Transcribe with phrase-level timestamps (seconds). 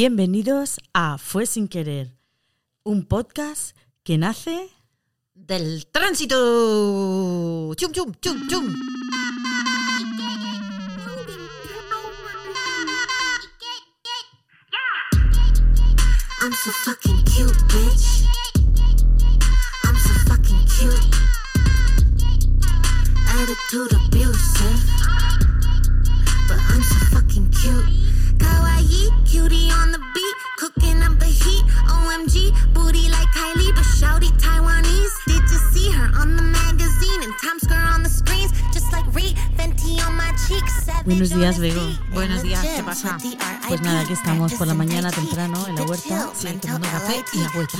[0.00, 2.14] Bienvenidos a Fue sin querer,
[2.84, 4.68] un podcast que nace
[5.34, 7.74] del tránsito.
[7.74, 8.76] Chum, chum, chum, chum.
[16.42, 18.28] I'm so fucking cute, bitch.
[19.82, 20.64] I'm so fucking
[27.50, 27.97] cute.
[28.88, 30.36] Kawaii, cutie on the beat.
[30.58, 31.64] Cooking up the heat.
[31.88, 35.12] OMG, booty like Kylie, but shouty Taiwanese.
[35.26, 38.50] Did you see her on the magazine and Times Square on the screens?
[38.72, 40.86] Just like Reed, Fenty on my cheeks.
[41.04, 41.80] Buenos días, Bego.
[42.12, 43.18] Buenos días, ¿qué pasa?
[43.68, 47.42] Pues nada, aquí estamos por la mañana temprano en la huerta, Sí, tomando café y
[47.42, 47.78] agüita.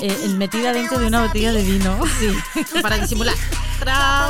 [0.00, 1.98] eh, metida dentro de una botella de vino.
[2.18, 2.36] Sí,
[2.82, 3.34] para disimular.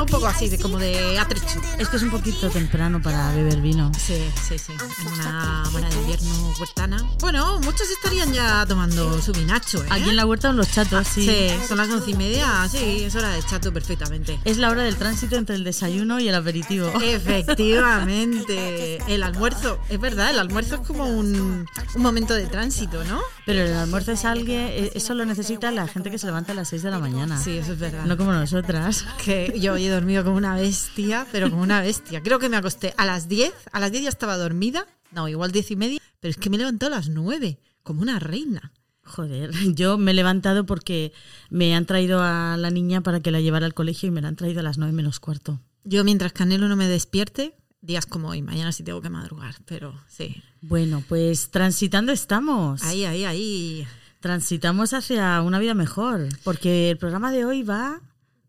[0.00, 1.60] Un poco así, de como de atrecho.
[1.78, 3.92] Es que es un poquito temprano para beber vino.
[3.98, 4.16] Sí,
[4.48, 4.72] sí, sí.
[4.72, 7.04] En una mañana de invierno huertana.
[7.20, 9.88] Bueno, muchos estarían ya tomando su vinacho, ¿eh?
[9.90, 11.26] Aquí en la huerta con los chatos, sí.
[11.26, 12.66] Sí, son las once y media.
[12.70, 14.40] Sí, es hora de chato perfectamente.
[14.44, 16.90] Es la hora del tránsito entre el desayuno y el aperitivo.
[17.00, 18.98] Efectivamente.
[19.12, 23.20] El almuerzo, es verdad, el almuerzo es como un, un momento de tránsito, ¿no?
[23.44, 26.54] Pero el almuerzo es alguien, eh, eso lo necesita la gente que se levanta a
[26.54, 27.38] las 6 de la mañana.
[27.38, 28.04] Sí, eso es verdad.
[28.06, 29.04] No como nosotras.
[29.24, 32.22] Que yo hoy he dormido como una bestia, pero como una bestia.
[32.22, 35.52] Creo que me acosté a las 10, a las 10 ya estaba dormida, no, igual
[35.52, 38.72] 10 y media, pero es que me he levantado a las 9, como una reina.
[39.04, 41.12] Joder, yo me he levantado porque
[41.50, 44.28] me han traído a la niña para que la llevara al colegio y me la
[44.28, 45.60] han traído a las 9 menos cuarto.
[45.84, 49.92] Yo mientras Canelo no me despierte, días como hoy, mañana sí tengo que madrugar, pero
[50.08, 50.42] sí.
[50.62, 52.82] Bueno, pues transitando estamos.
[52.84, 53.86] Ahí, ahí, ahí.
[54.20, 58.00] Transitamos hacia una vida mejor, porque el programa de hoy va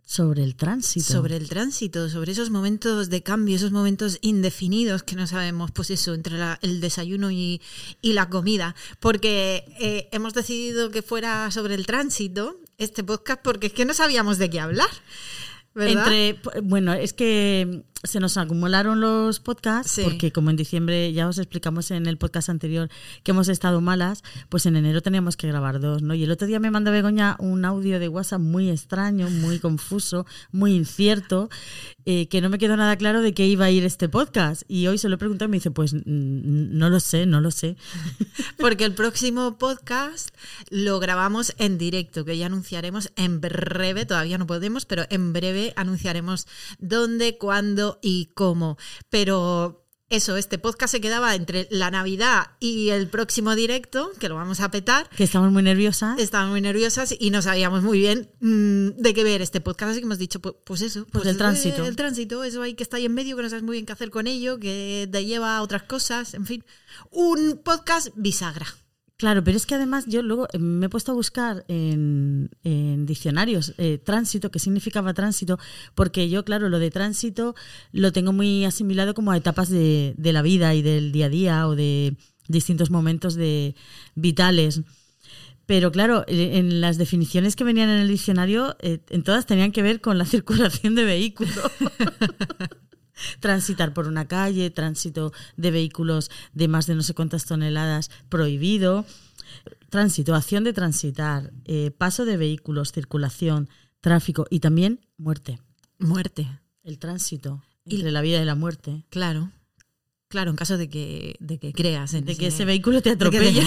[0.05, 1.11] sobre el tránsito.
[1.11, 5.89] Sobre el tránsito, sobre esos momentos de cambio, esos momentos indefinidos que no sabemos, pues
[5.89, 7.59] eso, entre la- el desayuno y,
[8.03, 8.75] y la comida.
[8.99, 13.93] Porque eh, hemos decidido que fuera sobre el tránsito este podcast porque es que no
[13.95, 14.89] sabíamos de qué hablar.
[15.73, 16.05] ¿verdad?
[16.13, 20.01] Entre, bueno, es que se nos acumularon los podcasts, Sí.
[20.03, 22.89] porque como en diciembre ya os explicamos en el podcast anterior
[23.23, 26.13] que hemos estado malas, pues en enero teníamos que grabar dos, ¿no?
[26.13, 30.25] Y el otro día me mandó Begoña un audio de WhatsApp muy extraño, muy confuso,
[30.51, 31.49] muy incierto,
[32.05, 34.63] eh, que no me quedó nada claro de qué iba a ir este podcast.
[34.67, 37.51] Y hoy se lo he preguntado y me dice, pues no lo sé, no lo
[37.51, 37.77] sé.
[38.57, 40.29] Porque el próximo podcast
[40.69, 45.73] lo grabamos en directo, que ya anunciaremos en breve, todavía no podemos, pero en breve
[45.77, 46.47] anunciaremos
[46.79, 48.77] dónde, cuándo y cómo.
[49.09, 49.83] Pero
[50.13, 54.59] eso, este podcast se quedaba entre la Navidad y el próximo directo, que lo vamos
[54.59, 55.09] a petar.
[55.09, 56.19] Que estamos muy nerviosas.
[56.19, 60.01] Estábamos muy nerviosas y no sabíamos muy bien mm, de qué ver este podcast, así
[60.01, 61.83] que hemos dicho, pues, pues eso, Pues el eh, tránsito.
[61.85, 63.93] El tránsito, eso ahí que está ahí en medio, que no sabes muy bien qué
[63.93, 66.63] hacer con ello, que te lleva a otras cosas, en fin.
[67.09, 68.67] Un podcast bisagra.
[69.23, 73.05] Claro, pero es que además yo luego eh, me he puesto a buscar en, en
[73.05, 75.59] diccionarios eh, tránsito, qué significaba tránsito,
[75.95, 77.55] porque yo, claro, lo de tránsito
[77.93, 81.29] lo tengo muy asimilado como a etapas de, de la vida y del día a
[81.29, 82.17] día o de
[82.49, 83.75] distintos momentos de
[84.13, 84.81] vitales.
[85.65, 89.71] Pero claro, eh, en las definiciones que venían en el diccionario, eh, en todas tenían
[89.71, 91.57] que ver con la circulación de vehículos.
[93.39, 99.05] Transitar por una calle, tránsito de vehículos de más de no sé cuántas toneladas prohibido,
[99.89, 103.69] tránsito, acción de transitar, eh, paso de vehículos, circulación,
[104.01, 105.59] tráfico y también muerte.
[105.99, 106.47] Muerte.
[106.83, 109.05] El tránsito Y- entre la vida y la muerte.
[109.09, 109.51] Claro.
[110.27, 113.61] Claro, en caso de que, de que creas en De que ese vehículo te atropelle.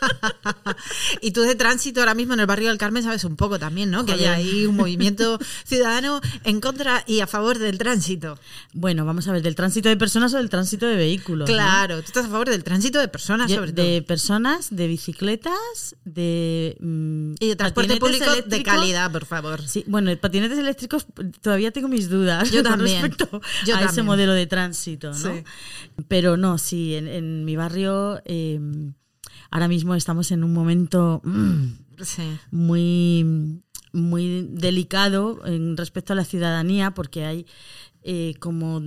[1.20, 3.90] y tú de tránsito ahora mismo en el barrio del Carmen sabes un poco también,
[3.90, 4.04] ¿no?
[4.06, 8.38] Que hay ahí un movimiento ciudadano en contra y a favor del tránsito.
[8.72, 11.48] Bueno, vamos a ver, ¿del tránsito de personas o del tránsito de vehículos?
[11.48, 11.54] no?
[11.54, 14.06] Claro, tú estás a favor del tránsito de personas, sobre de todo.
[14.06, 16.76] personas, de bicicletas, de...
[16.80, 19.62] mm, Y de transporte público de calidad, por favor.
[19.66, 21.06] Sí, bueno, patinetes eléctricos
[21.40, 23.02] todavía tengo mis dudas Yo con también.
[23.02, 25.14] respecto Yo a ese modelo de tránsito, ¿no?
[25.14, 25.44] Sí.
[26.08, 28.58] Pero no, sí, en, en mi barrio eh,
[29.50, 31.64] ahora mismo estamos en un momento mm,
[32.02, 32.22] Sí.
[32.50, 33.60] muy,
[33.92, 37.46] muy delicado en respecto a la ciudadanía porque hay
[38.02, 38.80] eh, como...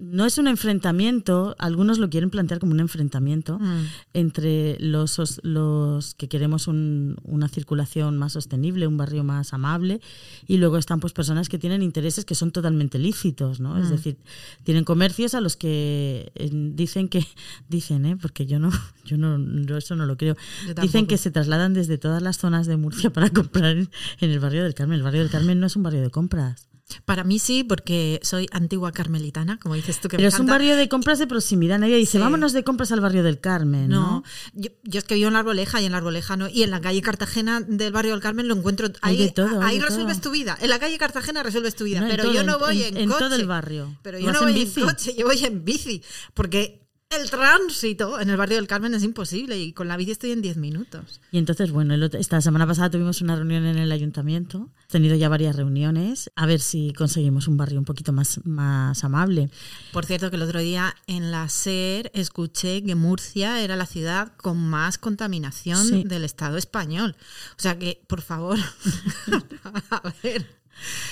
[0.00, 3.84] mm, No es un enfrentamiento, algunos lo quieren plantear como un enfrentamiento Mm.
[4.14, 10.00] entre los, os- los que queremos un- una circulación más sostenible, un barrio más amable,
[10.46, 13.74] y luego están pues personas que tienen intereses que son totalmente lícitos, ¿no?
[13.74, 13.82] Mm.
[13.82, 14.16] Es decir,
[14.64, 17.24] tienen comercios a los que eh, dicen que,
[17.68, 18.16] dicen, ¿eh?
[18.16, 18.70] Porque yo no,
[19.04, 20.36] yo no, yo eso no lo creo.
[20.80, 24.40] Dicen que se trasladan desde todas las zonas de Murcia para comprar en, en el
[24.40, 24.96] barrio del Carmen.
[24.98, 26.68] El barrio del Carmen no es un barrio de compras.
[27.04, 30.46] Para mí sí, porque soy antigua carmelitana, como dices tú que Pero me es un
[30.46, 31.78] barrio de compras de proximidad.
[31.78, 32.18] Nadie dice, Sí.
[32.18, 34.00] vámonos de compras al barrio del Carmen, ¿no?
[34.00, 36.48] No, yo, yo es que vivo en la Arboleja y en la Arboleja no.
[36.48, 38.88] Y en la calle Cartagena del barrio del Carmen lo encuentro.
[39.02, 40.30] Hay Ahí, de todo, hay ahí de resuelves todo.
[40.30, 40.58] tu vida.
[40.60, 42.00] En la calle Cartagena resuelves tu vida.
[42.00, 43.24] No, pero todo, yo no voy en- en, en coche.
[43.24, 43.96] todo el barrio.
[44.02, 44.80] Pero ¿Vas yo no en voy bici?
[44.80, 46.02] en coche, yo voy en bici.
[46.34, 50.30] Porque el tránsito en el barrio del Carmen es imposible y con la bici estoy
[50.30, 51.20] en 10 minutos.
[51.32, 54.70] Y entonces, bueno, esta semana pasada tuvimos una reunión en el ayuntamiento.
[54.88, 56.30] He tenido ya varias reuniones.
[56.36, 59.50] A ver si conseguimos un barrio un poquito más, más amable.
[59.92, 64.32] Por cierto, que el otro día en la SER escuché que Murcia era la ciudad
[64.36, 66.04] con más contaminación Sí.
[66.04, 67.16] del Estado español.
[67.58, 68.56] O sea que, por favor,
[69.90, 70.59] a ver.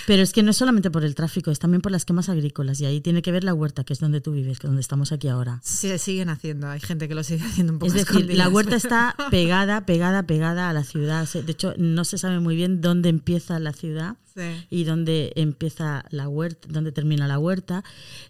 [0.07, 2.81] Pero es que no es solamente por el tráfico, es también por las quemas agrícolas.
[2.81, 4.81] Y ahí tiene que ver la huerta, que es donde tú vives, que es donde
[4.81, 5.61] estamos aquí ahora.
[5.63, 8.77] Se siguen haciendo, hay gente que lo sigue haciendo un poco Es decir, la huerta
[8.77, 11.29] está pegada, pegada, pegada a la ciudad.
[11.29, 14.67] De hecho, no se sabe muy bien dónde empieza la ciudad Sí.
[14.71, 17.83] y dónde empieza la huerta, dónde termina la huerta.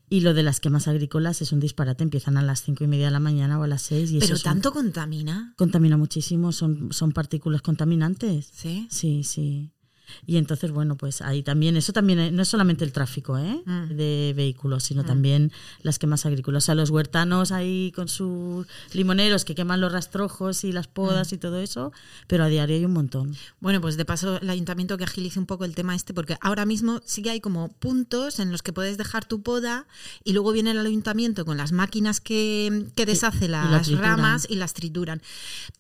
[0.08, 2.02] Y lo de las quemas agrícolas es un disparate.
[2.02, 4.10] Empiezan a las cinco y media de la mañana o a las seis.
[4.10, 5.52] Y Pero eso son- tanto contamina.
[5.58, 6.52] contamina muchísimo.
[6.52, 8.48] Son, son partículas contaminantes.
[8.54, 8.86] Sí.
[8.90, 9.70] Sí, sí.
[10.26, 13.62] Y entonces, bueno, pues ahí también, eso también eh, no es solamente el tráfico ¿eh?
[13.64, 13.88] Mm.
[13.96, 15.52] de vehículos, sino también
[15.82, 16.64] las quemas agrícolas.
[16.64, 20.92] O sea, los huertanos ahí con sus limoneros que queman los rastrojos y las Mm.
[20.92, 21.92] podas y todo eso,
[22.26, 23.36] pero a diario hay un montón.
[23.60, 26.66] Bueno, pues de paso el ayuntamiento que agilice un poco el tema este, porque ahora
[26.66, 29.86] mismo sí que hay como puntos en los que puedes dejar tu poda
[30.24, 34.56] y luego viene el ayuntamiento con las máquinas que, que deshace y las ramas y
[34.56, 35.22] las trituran.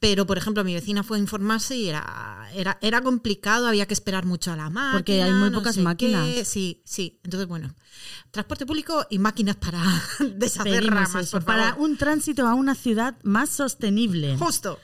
[0.00, 3.94] Pero, por ejemplo, mi vecina fue a informarse y era, era, era complicado, había que
[3.94, 4.92] esperar mucho a la máquina.
[4.92, 6.26] Porque hay muy no pocas máquinas.
[6.26, 6.44] qué.
[6.44, 7.20] Sí, sí.
[7.24, 7.74] Entonces, bueno,
[8.30, 9.82] transporte público y máquinas para
[10.36, 14.36] deshacer Pedimos ramas, eso, por para un tránsito a una ciudad más sostenible.
[14.36, 14.78] Justo.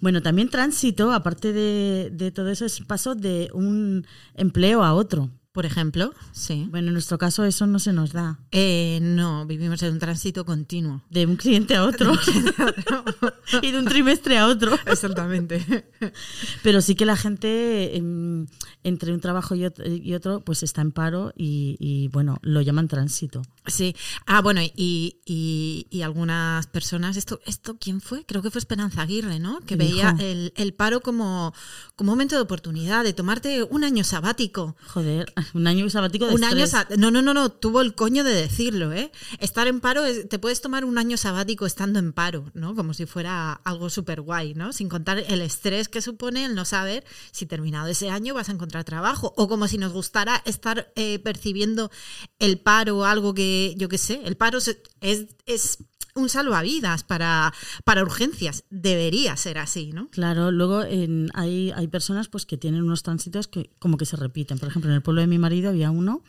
[0.00, 5.30] Bueno, también tránsito, aparte de, de todo eso, es paso de un empleo a otro.
[5.54, 6.66] Por ejemplo, sí.
[6.68, 8.40] Bueno, en nuestro caso eso no se nos da.
[8.50, 11.02] Eh, no, vivimos en un tránsito continuo.
[11.10, 12.12] De un cliente a otro.
[13.62, 14.76] y de un trimestre a otro.
[14.84, 15.86] Exactamente.
[16.64, 18.48] Pero sí que la gente em,
[18.82, 22.60] entre un trabajo y otro, y otro, pues está en paro y, y, bueno, lo
[22.60, 23.42] llaman tránsito.
[23.66, 23.96] Sí.
[24.26, 28.24] Ah, bueno, y, y, y algunas personas, esto, esto ¿quién fue?
[28.26, 29.60] Creo que fue Esperanza Aguirre, ¿no?
[29.60, 31.54] Que ¿Qué veía el, el paro como,
[31.96, 34.76] como un momento de oportunidad, de tomarte un año sabático.
[34.88, 36.70] Joder, un año sabático de Un año estrés.
[36.88, 39.10] sa- no, no, no, no, tuvo el coño de decirlo, ¿eh?
[39.38, 42.74] Estar en paro, es- te puedes tomar un año sabático estando en paro, ¿no?
[42.74, 44.72] Como si fuera algo súper guay, ¿no?
[44.74, 48.52] Sin contar el estrés que supone el no saber si terminado ese año vas a
[48.52, 49.32] encontrar trabajo.
[49.38, 51.90] O como si nos gustara estar eh, percibiendo
[52.38, 55.78] el paro, algo que, yo qué sé, el paro se- es, es
[56.14, 57.52] un salvavidas para,
[57.84, 58.64] para urgencias.
[58.70, 60.08] Debería ser así, ¿no?
[60.10, 64.16] Claro, luego en- hay, hay personas pues que tienen unos tránsitos que como que se
[64.16, 64.58] repiten.
[64.58, 66.22] Por ejemplo, en el pueblo de mi marido había uno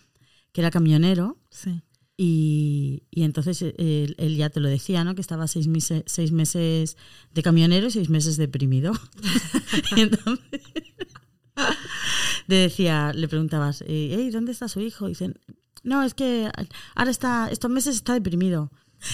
[0.51, 1.81] que era camionero Sí.
[2.17, 5.13] y, y entonces él, él ya te lo decía, ¿no?
[5.15, 6.95] Que estaba seis, meses seis meses
[7.33, 8.93] de camionero y seis meses deprimido.
[9.95, 10.61] y entonces
[12.47, 15.05] le decía, le preguntabas, hey, ¿dónde está su hijo?
[15.07, 15.39] Y dicen,
[15.85, 16.51] no, es que
[16.95, 18.71] ahora está, estos meses está deprimido.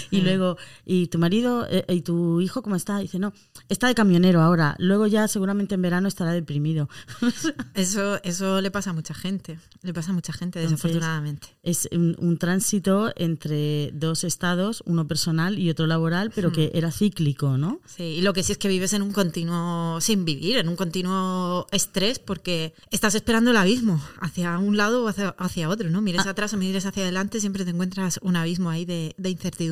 [0.09, 2.99] Y luego, ¿y tu marido eh, y tu hijo cómo está?
[2.99, 3.33] dice, no,
[3.69, 4.75] está de camionero ahora.
[4.79, 6.89] Luego ya seguramente en verano estará deprimido.
[7.73, 9.59] Eso, eso le pasa a mucha gente.
[9.81, 11.47] Le pasa a mucha gente, Entonces, desafortunadamente.
[11.63, 16.91] es un, un tránsito entre dos estados, uno personal y otro laboral, pero que era
[16.91, 17.79] cíclico, ¿no?
[17.85, 20.75] Sí, y lo que sí es que vives en un continuo, sin vivir, en un
[20.75, 26.01] continuo estrés, porque estás esperando el abismo hacia un lado o hacia, hacia otro, ¿no?
[26.01, 29.70] Mires atrás o mires hacia adelante, siempre te encuentras un abismo ahí de, de incertidumbre,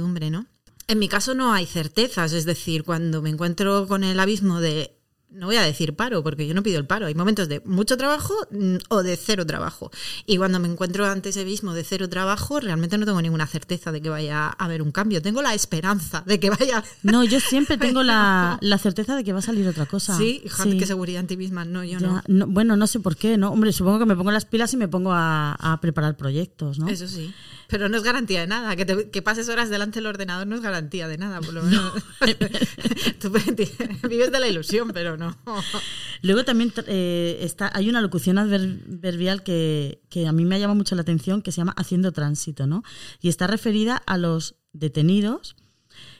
[0.87, 4.98] En mi caso no hay certezas, es decir, cuando me encuentro con el abismo de
[5.31, 7.05] no voy a decir paro, porque yo no pido el paro.
[7.05, 9.91] Hay momentos de mucho trabajo mm, o de cero trabajo.
[10.25, 13.91] Y cuando me encuentro ante ese abismo de cero trabajo, realmente no tengo ninguna certeza
[13.91, 15.21] de que vaya a haber un cambio.
[15.21, 16.83] Tengo la esperanza de que vaya.
[17.03, 20.17] No, yo siempre tengo la, la certeza de que va a salir otra cosa.
[20.17, 21.63] Sí, hija, qué seguridad en ti misma.
[21.65, 22.23] No, yo Ya, no.
[22.27, 23.51] no, Bueno, no sé por qué, ¿no?
[23.51, 26.87] Hombre, supongo que me pongo las pilas y me pongo a, a preparar proyectos, ¿no?
[26.87, 27.33] Eso sí.
[27.67, 28.75] Pero no es garantía de nada.
[28.75, 31.61] Que, te- que pases horas delante del ordenador no es garantía de nada, por lo
[31.61, 31.93] menos.
[33.19, 33.29] Tú
[34.09, 35.37] vives de la ilusión, pero no.
[36.21, 40.77] Luego también eh, está, hay una locución adverbial que, que a mí me ha llamado
[40.77, 42.83] mucho la atención que se llama haciendo tránsito, ¿no?
[43.21, 45.55] Y está referida a los detenidos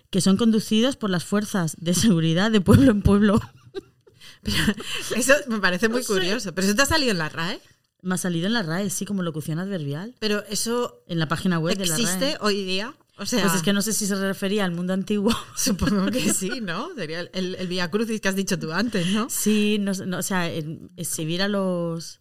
[0.10, 3.40] que son conducidos por las fuerzas de seguridad de pueblo en pueblo.
[4.42, 4.74] Pero
[5.16, 6.54] eso me parece muy curioso.
[6.54, 7.60] Pero eso te ha salido en la RAE.
[8.02, 10.16] Me ha salido en la RAE, sí, como locución adverbial.
[10.20, 12.96] Pero eso En la página web de la existe hoy día.
[13.20, 15.36] O sea, Pues es que no sé si se refería al mundo antiguo.
[15.56, 16.90] supongo que sí, ¿no?
[16.96, 19.30] Sería el, el, el Via Crucis que has dicho tú antes, ¿no?
[19.30, 20.50] Sí, no, no, o sea,
[20.96, 22.20] exhibir a los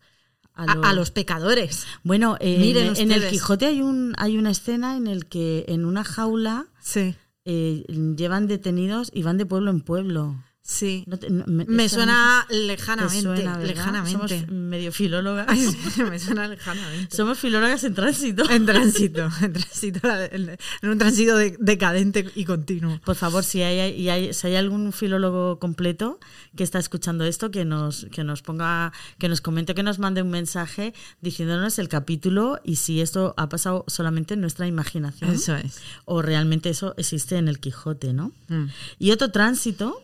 [0.55, 1.87] A a, lo- a los pecadores.
[2.03, 3.29] Bueno, eh, Miren en, en el.
[3.29, 7.15] Quijote hay, un, hay una escena en el que en una jaula Sí,
[7.45, 7.85] eh,
[8.17, 10.43] llevan detenidos y van de pueblo en pueblo.
[10.71, 11.05] Sí.
[11.07, 14.13] No te- no- me suena ¿te lejanamente, lejanamente.
[14.39, 15.47] Somos medio filólogas.
[15.49, 17.17] Ay, sí, me suena lejanamente.
[17.17, 18.49] Somos filólogas en tránsito.
[18.51, 20.59] En tránsito, en tránsito, en
[20.91, 23.01] un tránsito de- decadente y continuo.
[23.05, 26.21] Por favor, si hay, y hay- si hay algún filólogo completo
[26.55, 30.21] que está escuchando esto, que nos, que nos ponga, que nos comente, que nos mande
[30.23, 35.57] un mensaje diciéndonos el capítulo y si esto ha pasado solamente en nuestra imaginación Eso
[35.57, 35.79] es.
[36.05, 38.33] o realmente eso existe en el Quijote, ¿no?
[38.49, 38.67] Mm.
[38.99, 40.03] Y otro tránsito,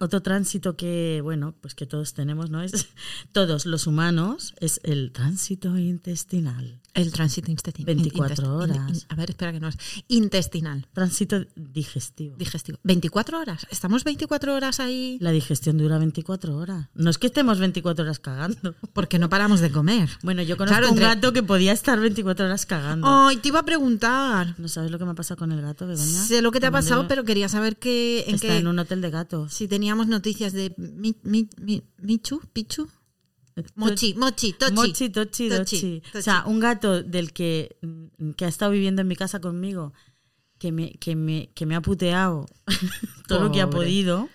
[0.00, 2.62] otro tránsito que, bueno, pues que todos tenemos, ¿no?
[2.62, 2.88] Es
[3.32, 6.80] todos los humanos, es el tránsito intestinal.
[6.98, 7.86] El tránsito intestinal.
[7.94, 9.06] 24 horas.
[9.08, 9.76] A ver, espera que no es.
[10.08, 10.86] Intestinal.
[10.92, 12.36] Tránsito digestivo.
[12.36, 12.78] Digestivo.
[12.82, 13.66] 24 horas.
[13.70, 16.88] Estamos 24 horas ahí La digestión dura 24 horas.
[16.94, 18.74] No es que estemos 24 horas cagando.
[18.92, 20.08] porque no paramos de comer.
[20.22, 23.06] Bueno, yo conozco Claro, un entre- gato que podía estar 24 horas cagando.
[23.08, 24.54] Ay, te iba a preguntar.
[24.58, 26.04] ¿No sabes lo que me ha pasado con el gato, Begoña?
[26.24, 28.78] Sé lo que te ha pasado, pero quería saber que, en Está qué, en un
[28.78, 29.52] hotel de gatos.
[29.54, 32.88] si teníamos noticias de mi, mi, mi- Michu, Pichu,
[33.74, 34.72] Mochi, Mochi, Tochi.
[34.72, 36.02] Mochi, tochi, Tochi.
[36.14, 37.76] O sea, un gato del que,
[38.36, 39.92] que ha estado viviendo en mi casa conmigo,
[40.58, 42.46] que me, que me, que me ha puteado
[43.28, 44.28] todo lo que ha podido,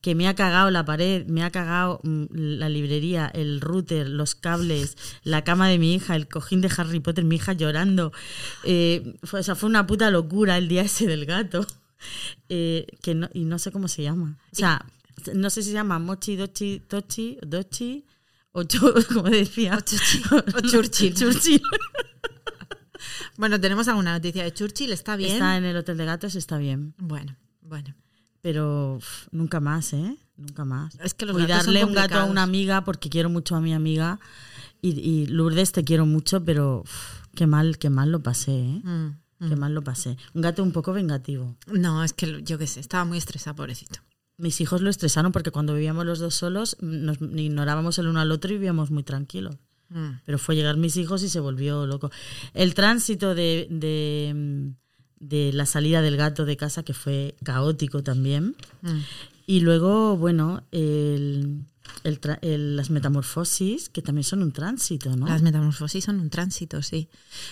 [0.00, 4.34] que me ha cagado la pared, me ha cagado mm, la librería, el router, los
[4.34, 8.12] cables, la cama de mi hija, el cojín de Harry Potter, mi hija llorando.
[8.64, 11.66] Eh, fue, o sea, fue una puta locura el día ese del gato.
[12.48, 14.38] Eh, que no, y no sé cómo se llama.
[14.52, 14.86] O sea,
[15.34, 18.06] no sé si se llama Mochi, Dochi, Tochi, Dochi,
[18.52, 18.62] o
[19.14, 19.76] como decía.
[19.76, 21.14] o Churchill.
[21.18, 21.62] Churchill.
[23.36, 25.32] Bueno, tenemos alguna noticia de Churchill, ¿está bien?
[25.32, 26.94] Está en el hotel de gatos, está bien.
[26.98, 27.94] Bueno, bueno.
[28.42, 30.16] Pero uf, nunca más, ¿eh?
[30.36, 30.94] Nunca más.
[31.00, 34.20] Es que los Cuidarle un gato a una amiga, porque quiero mucho a mi amiga.
[34.82, 38.80] Y, y Lourdes, te quiero mucho, pero uf, qué mal, qué mal lo pasé, ¿eh?
[38.84, 40.18] Mm, Qué mal lo pasé.
[40.34, 41.56] Un gato un poco vengativo.
[41.66, 44.00] No, es que yo qué sé, estaba muy estresada, pobrecito.
[44.40, 48.32] Mis hijos lo estresaron porque cuando vivíamos los dos solos nos ignorábamos el uno al
[48.32, 49.56] otro y vivíamos muy tranquilos.
[49.90, 50.20] Mm.
[50.24, 52.10] Pero fue llegar mis hijos y se volvió loco.
[52.54, 54.72] El tránsito de, de,
[55.18, 58.56] de la salida del gato de casa, que fue caótico también.
[58.82, 58.98] Mm.
[59.46, 61.64] Y luego, bueno, el,
[62.04, 65.26] el tra- el- las metamorfosis, que también son un tránsito, ¿no?
[65.26, 67.08] Las metamorfosis son un tránsito, sí.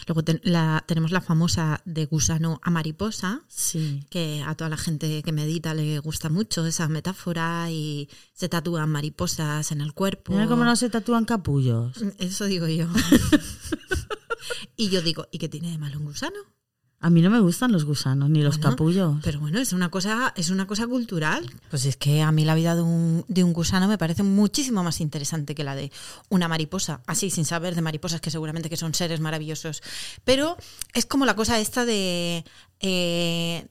[0.07, 4.05] Luego la- tenemos la famosa de gusano a mariposa, Sí.
[4.11, 8.91] que a toda la gente que medita le gusta mucho esa metáfora y se tatúan
[8.91, 10.33] mariposas en el cuerpo.
[10.33, 11.97] Mira cómo no se tatúan capullos.
[12.19, 12.87] Eso digo yo.
[14.77, 16.39] y yo digo, ¿y qué tiene de malo un gusano?
[17.01, 19.17] A mí no me gustan los gusanos ni los Bueno, capullos.
[19.23, 21.49] Pero bueno, es una cosa, es una cosa cultural.
[21.71, 24.83] Pues es que a mí la vida de un, de un gusano me parece muchísimo
[24.83, 25.93] más interesante que la de
[26.29, 27.01] una mariposa.
[27.07, 29.81] Así, sin saber de mariposas, que seguramente que son seres maravillosos.
[30.25, 30.57] Pero
[30.93, 32.45] es como la cosa esta de
[32.81, 33.69] eh,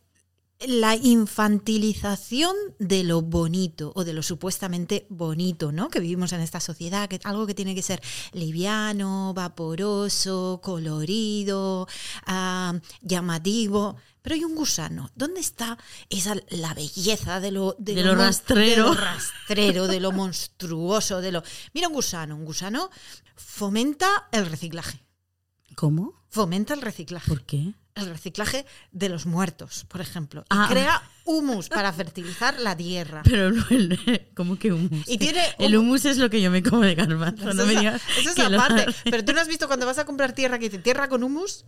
[0.60, 5.90] la infantilización de lo bonito o de lo supuestamente bonito, ¿no?
[5.90, 8.02] Que vivimos en esta sociedad, que algo que tiene que ser
[8.34, 11.88] liviano, vaporoso, colorido,
[12.26, 13.98] ah, llamativo.
[14.22, 15.12] Pero hay un gusano.
[15.16, 15.78] ¿Dónde está
[16.10, 18.90] esa la belleza de lo, De lo rastrero.
[18.90, 21.44] de lo rastrero, de lo monstruoso, de lo.
[21.74, 22.90] Mira un gusano, un gusano
[23.36, 25.07] fomenta el reciclaje.
[25.78, 26.16] ¿Cómo?
[26.30, 27.74] Fomenta el reciclaje ¿Por qué?
[27.94, 30.42] el reciclaje de los muertos, por ejemplo.
[30.42, 30.66] Y Ah.
[30.70, 33.22] crea humus para fertilizar la tierra.
[33.24, 35.08] Pero no el, ¿cómo que humus?
[35.08, 37.50] Y tiene el humu- humus es lo que yo me como de garbanzo.
[37.50, 38.02] Eso no me es, digas
[38.40, 38.86] aparte.
[38.90, 39.10] hace.
[39.12, 41.64] Pero tú no has visto cuando vas a comprar tierra que dice tierra con humus,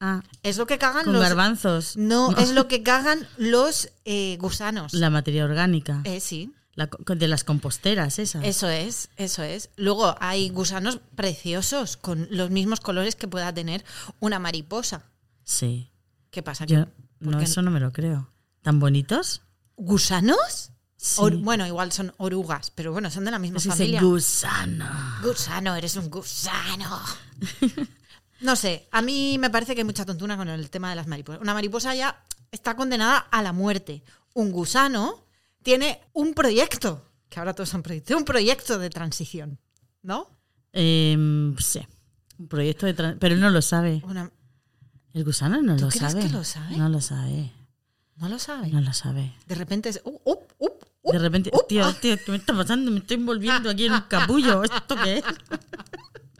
[0.00, 1.22] Ah, es lo que cagan con los.
[1.22, 1.96] garbanzos.
[1.96, 4.92] No, es lo que cagan los eh, gusanos.
[4.94, 6.02] La materia orgánica.
[6.04, 8.44] Eh, sí, La de las composteras, esas.
[8.44, 9.70] eso es, eso es.
[9.74, 13.84] Luego hay gusanos preciosos con los mismos colores que pueda tener
[14.20, 15.02] una mariposa.
[15.42, 15.90] Sí.
[16.30, 16.66] ¿Qué pasa?
[16.66, 16.86] Yo,
[17.18, 18.30] ¿Por no, eso no me lo creo.
[18.62, 19.42] ¿Tan bonitos?
[19.74, 20.70] ¿Gusanos?
[20.96, 21.16] Sí.
[21.20, 24.00] Or- bueno, igual son orugas, pero bueno, son de la misma Así familia.
[24.00, 24.86] gusano.
[25.24, 27.00] Gusano, eres un gusano.
[28.40, 31.08] No sé, a mí me parece que hay mucha tontuna con el tema de las
[31.08, 31.42] mariposas.
[31.42, 34.04] Una mariposa ya está condenada a la muerte.
[34.34, 35.24] Un gusano
[35.62, 39.58] tiene un proyecto, que ahora todos son proyectos, un proyecto de transición,
[40.02, 40.28] ¿no?
[40.72, 41.80] Em, sí.
[42.38, 42.94] Un proyecto de...
[42.96, 44.00] tran- Pero él no lo sabe.
[44.04, 44.30] Una-
[45.12, 46.24] El gusano no ¿Tú lo crees sabe.
[46.24, 46.76] que lo sabe?
[46.76, 47.52] No lo sabe.
[48.16, 48.68] no lo sabe.
[48.70, 49.34] No lo sabe.
[49.46, 50.00] De repente es...
[50.04, 52.90] uh, up, up, De repente, tío, tío, ¿qué me está pasando?
[52.90, 54.62] Me estoy envolviendo aquí en un capullo.
[54.64, 55.24] ¿Esto qué es?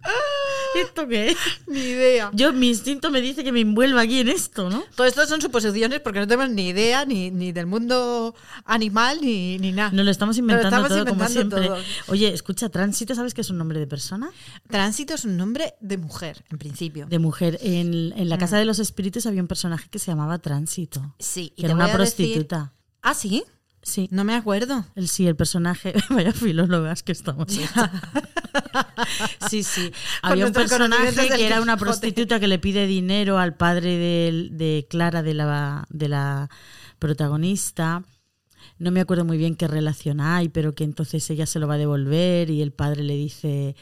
[0.81, 1.37] ¿Esto qué es?
[1.67, 2.31] Ni idea.
[2.35, 4.85] Yo, mi instinto me dice que me envuelva aquí en esto, ¿no?
[4.95, 9.59] Todo esto son suposiciones porque no tenemos ni idea ni, ni del mundo animal ni,
[9.59, 9.91] ni nada.
[9.91, 11.67] Nos lo estamos lo inventando estamos todo como siempre.
[11.67, 11.79] todo.
[12.09, 14.31] Oye, escucha, tránsito, ¿sabes que es un nombre de persona?
[14.69, 17.07] Tránsito es un nombre de mujer, en principio.
[17.07, 17.59] De mujer.
[17.63, 18.41] En, en la Mm.
[18.41, 21.15] Casa de los Espíritus había un personaje que se llamaba Tránsito.
[21.19, 22.73] Sí, y Que era una decir- prostituta.
[23.03, 23.43] Ah, sí.
[23.83, 24.09] Sí.
[24.11, 24.85] No me acuerdo.
[24.95, 27.47] El, sí, el personaje, vaya filólogas que estamos.
[29.49, 29.93] sí, sí.
[30.23, 34.87] Había un personaje que era una prostituta que le pide dinero al padre de, de
[34.89, 36.51] Clara, de la, de la
[36.99, 38.03] protagonista.
[38.79, 41.75] No me acuerdo muy bien qué relación hay, pero que entonces ella se lo va
[41.75, 43.75] a devolver y el padre le dice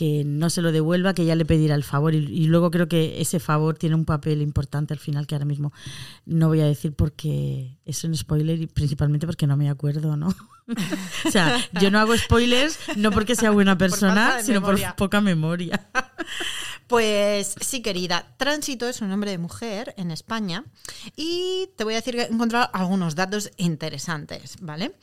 [0.00, 2.14] que no se lo devuelva, que ella le pedirá el favor.
[2.14, 5.44] Y, y luego creo que ese favor tiene un papel importante al final que ahora
[5.44, 5.74] mismo
[6.24, 10.34] no voy a decir porque es un spoiler y principalmente porque no me acuerdo, ¿no?
[11.24, 14.88] o sea, yo no hago spoilers no porque sea buena persona, sino memoria.
[14.88, 15.88] por poca memoria.
[16.90, 18.34] Pues sí, querida.
[18.36, 20.64] Tránsito es un nombre de mujer en España
[21.14, 24.96] y te voy a decir que he encontrado algunos datos interesantes, ¿vale?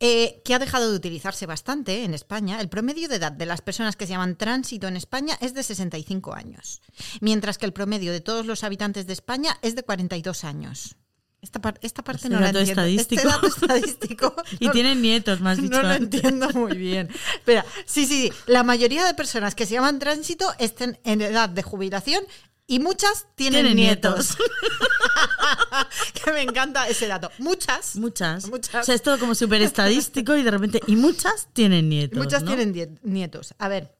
[0.00, 2.60] Eh, que ha dejado de utilizarse bastante en España.
[2.60, 5.62] El promedio de edad de las personas que se llaman tránsito en España es de
[5.62, 6.82] 65 años,
[7.22, 10.96] mientras que el promedio de todos los habitantes de España es de 42 años.
[11.42, 12.70] Esta, par- esta parte Este no la entiendo.
[12.70, 13.22] estadístico.
[13.22, 14.34] Este dato estadístico.
[14.60, 15.70] Y no- tienen nietos, más dicho.
[15.70, 16.22] no lo antes.
[16.22, 17.08] entiendo muy bien.
[17.34, 18.32] Espera, sí, sí, sí.
[18.46, 22.22] La mayoría de personas que se llaman tránsito estén en edad de jubilación
[22.66, 24.36] y muchas tienen, Tienen nietos.
[26.24, 27.30] que me encanta ese dato.
[27.38, 27.96] Muchas.
[27.96, 28.46] Muchas.
[28.48, 28.82] Muchas.
[28.82, 30.80] O sea, es todo como súper estadístico y de repente.
[30.86, 32.18] Y muchas tienen nietos.
[32.18, 32.54] Muchas ¿no?
[32.54, 33.54] tienen nietos.
[33.58, 33.96] A ver.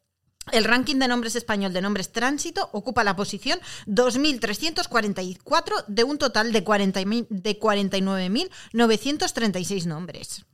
[0.53, 6.53] El ranking de nombres español de nombres tránsito ocupa la posición 2.344 de un total
[6.53, 10.45] de, 40.000 de 49.936 nombres.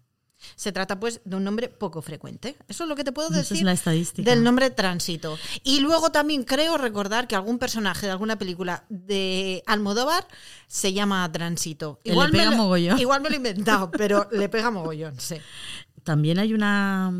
[0.55, 2.57] Se trata pues de un nombre poco frecuente.
[2.69, 4.31] Eso es lo que te puedo decir es la estadística.
[4.31, 5.38] del nombre tránsito.
[5.65, 10.26] Y luego también creo recordar que algún personaje de alguna película de Almodóvar
[10.67, 12.00] se llama Tránsito.
[12.05, 12.99] Que le pega me lo, mogollón.
[12.99, 15.37] igual me lo he inventado, pero le pega mogollón, sí.
[16.05, 17.12] También hay una,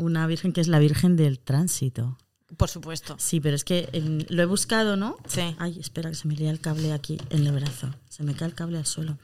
[0.00, 2.18] una virgen que es la Virgen del Tránsito.
[2.56, 3.14] Por supuesto.
[3.18, 5.16] Sí, pero es que em, lo he buscado, ¿no?
[5.28, 5.54] Sí.
[5.60, 7.94] Ay, espera que se me lía el cable aquí en el brazo.
[8.08, 9.16] Se me cae el cable al suelo.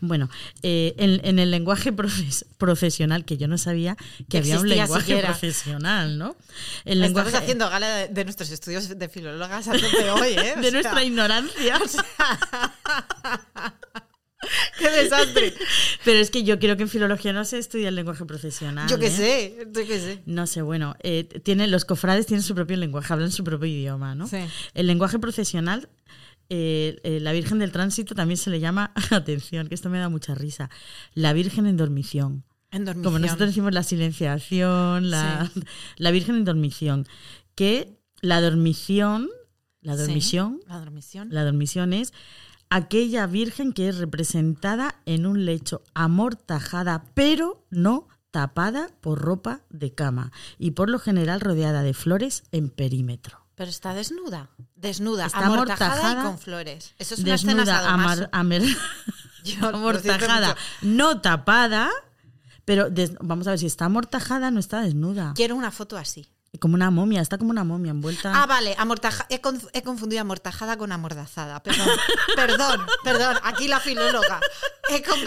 [0.00, 0.28] Bueno,
[0.62, 3.96] eh, en, en el lenguaje profes- profesional, que yo no sabía
[4.28, 5.28] que había un lenguaje siquiera.
[5.28, 6.36] profesional, ¿no?
[6.84, 10.52] El Estamos lenguaje haciendo gala de, de nuestros estudios de filólogas a tope hoy, ¿eh?
[10.58, 11.80] O de sea, nuestra ignorancia.
[14.78, 15.54] ¡Qué desastre!
[16.04, 18.88] Pero es que yo quiero que en filología no se estudie el lenguaje profesional.
[18.88, 19.10] Yo qué ¿eh?
[19.10, 20.22] sé, yo qué sé.
[20.26, 24.14] No sé, bueno, eh, tiene, los cofrades tienen su propio lenguaje, hablan su propio idioma,
[24.14, 24.26] ¿no?
[24.26, 24.38] Sí.
[24.74, 25.88] El lenguaje profesional,
[26.50, 30.08] eh, eh, la Virgen del Tránsito también se le llama, atención, que esto me da
[30.08, 30.70] mucha risa,
[31.14, 32.44] la Virgen en dormición.
[32.70, 33.04] En dormición.
[33.04, 35.50] Como nosotros decimos la silenciación, la,
[35.96, 37.06] la Virgen en dormición.
[37.54, 39.30] Que la dormición,
[39.80, 41.28] la Sí, dormición, La dormición.
[41.30, 42.12] la dormición es
[42.70, 49.94] aquella virgen que es representada en un lecho amortajada, pero no tapada por ropa de
[49.94, 53.40] cama y por lo general rodeada de flores en perímetro.
[53.54, 54.50] Pero está desnuda.
[54.74, 56.94] Desnuda, Está amortajada, amortajada, y con flores.
[56.98, 58.28] Eso es una escena Desnuda, sadomaso.
[58.32, 58.76] amar- amer-
[59.44, 61.90] Yo lo amortajada, no tapada,
[62.64, 65.32] pero des- vamos a ver si está amortajada, no está desnuda.
[65.36, 66.26] Quiero una foto así.
[66.60, 68.32] Como una momia, está como una momia envuelta.
[68.34, 71.62] Ah, vale, amortaja he, conf- he confundido amortajada con amordazada.
[71.62, 71.88] Perdón,
[72.36, 73.36] perdón, perdón.
[73.42, 74.40] Aquí la filóloga.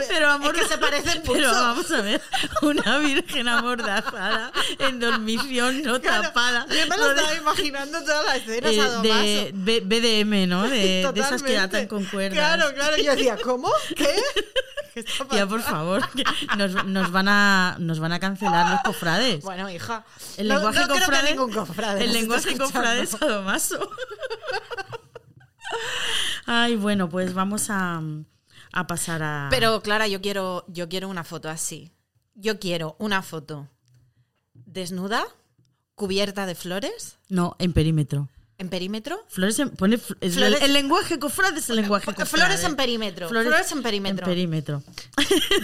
[0.08, 1.34] Pero es que se parecen mucho.
[1.34, 2.22] Pero vamos a ver,
[2.62, 6.66] una virgen amordazada en dormición no Claro, tapada.
[6.70, 9.82] Yo me lo estaba imaginando toda la escena eh, de B-
[10.24, 10.64] BDM, ¿no?
[10.68, 12.38] De, de esas que atan con cuerdas.
[12.38, 12.98] Claro, claro.
[12.98, 13.72] Yo decía, ¿cómo?
[13.96, 14.08] ¿Qué?
[14.94, 16.24] ¿Qué está Tía, por favor, que
[16.58, 19.42] nos, nos van a, nos van a cancelar los cofrades.
[19.44, 20.04] Bueno, hija.
[20.38, 23.80] el lenguaje no el lenguaje esté cofrade es sadomaso.
[26.46, 28.02] Ay, bueno, pues vamos a,
[28.72, 29.48] a pasar a.
[29.50, 31.92] Pero Clara, yo quiero, yo quiero una foto así.
[32.36, 33.68] Yo quiero una foto
[34.54, 35.26] desnuda,
[35.96, 38.30] cubierta de flores, No, en perímetro.
[38.60, 39.24] En perímetro.
[39.30, 42.26] Flores en, pone fl- es Flores- el, el lenguaje cofrade es el lenguaje cofrade.
[42.30, 43.30] Flores en perímetro.
[43.30, 44.26] Flores, en perímetro.
[44.26, 44.84] En perímetro.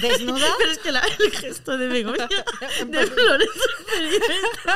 [0.01, 0.45] Desnuda.
[0.59, 2.27] Pero es que la- el gesto de Begoña
[2.87, 3.49] de flores
[3.97, 4.73] en perímetro.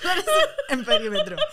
[0.00, 0.24] Flores
[0.68, 1.36] en perímetro.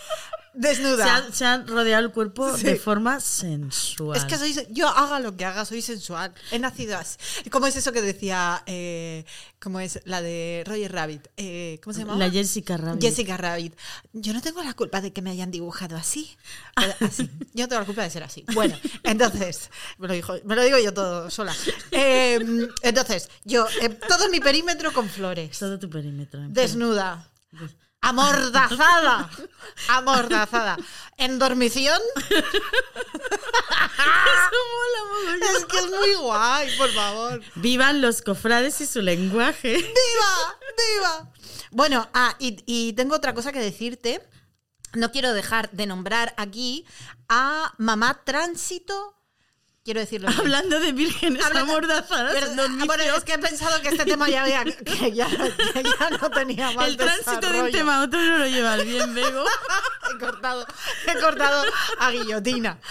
[0.54, 1.04] Desnuda.
[1.04, 2.64] Se ha, se ha rodeado el cuerpo Sí.
[2.64, 4.16] de forma sensual.
[4.16, 6.32] Es que soy, yo haga lo que haga, soy sensual.
[6.50, 7.18] He nacido así.
[7.50, 9.24] ¿Cómo es eso que decía, eh,
[9.60, 11.28] cómo es la de Roger Rabbit?
[11.36, 12.16] Eh, ¿Cómo se llama?
[12.16, 13.02] La Jessica Rabbit.
[13.02, 13.74] Jessica Rabbit.
[14.12, 16.36] Yo no tengo la culpa de que me hayan dibujado así.
[17.00, 17.30] Así.
[17.54, 18.44] Yo no tengo la culpa de ser así.
[18.52, 21.54] Bueno, entonces, me lo, dijo- me lo digo yo todo sola.
[21.92, 22.38] Eh,
[22.82, 25.58] entonces, yo, eh, todo mi perímetro con flores.
[25.58, 26.40] Todo tu perímetro.
[26.48, 27.28] Desnuda.
[28.04, 29.30] Amordazada.
[29.88, 30.76] Amordazada.
[31.16, 31.98] En dormición.
[35.56, 37.40] es que es muy guay, por favor.
[37.54, 39.72] Vivan los cofrades y su lenguaje.
[39.76, 40.58] ¡Viva!
[40.76, 41.32] ¡Viva!
[41.70, 44.20] Bueno, ah, y, y tengo otra cosa que decirte.
[44.92, 46.84] No quiero dejar de nombrar aquí
[47.30, 49.16] a Mamá Tránsito.
[49.84, 50.28] Quiero decirlo.
[50.28, 50.40] bien.
[50.40, 52.32] Hablando de vírgenes Hablando- amordazadas.
[52.32, 55.82] Pero- ah, bueno, es que he pensado que este tema ya, había, que ya, que
[55.82, 58.86] ya no tenía más el tránsito de un tema a otro no lo lleva el
[58.86, 59.44] bien, Bego.
[60.14, 60.66] He cortado,
[61.06, 61.64] he cortado
[61.98, 62.78] a guillotina.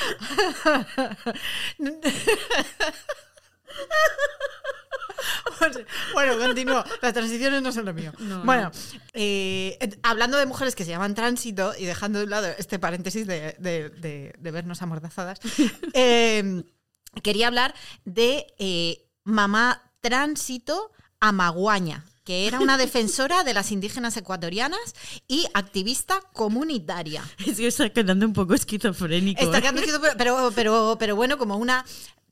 [6.13, 6.83] Bueno, continúo.
[7.01, 8.11] Las transiciones no son lo mío.
[8.19, 8.71] No, bueno,
[9.13, 12.79] eh, eh, hablando de mujeres que se llaman tránsito y dejando de un lado este
[12.79, 15.39] paréntesis de, de- de- de vernos amordazadas,
[15.93, 16.63] eh,
[17.21, 17.73] quería hablar
[18.05, 24.79] de eh, mamá tránsito Amaguaña que era una defensora de las indígenas ecuatorianas
[25.27, 27.21] y activista comunitaria.
[27.45, 29.41] Es que está quedando un poco esquizofrénico.
[29.41, 29.61] Está ¿eh?
[29.61, 31.83] quedando esquizo- pero, pero, pero bueno, como una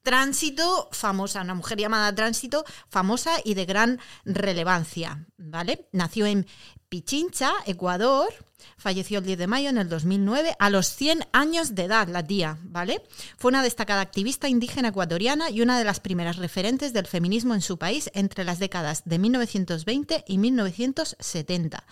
[0.02, 5.88] tránsito famosa, una mujer llamada tránsito famosa y de gran relevancia, ¿vale?
[5.92, 6.48] Nació en
[6.92, 8.28] Pichincha, Ecuador,
[8.76, 12.28] falleció el 10 de mayo en el 2009 a los 100 años de edad, la
[12.28, 13.02] tía, ¿vale?
[13.38, 17.62] Fue una destacada activista indígena ecuatoriana y una de las primeras referentes del feminismo en
[17.62, 21.86] su país entre las décadas de 1920 y 1970,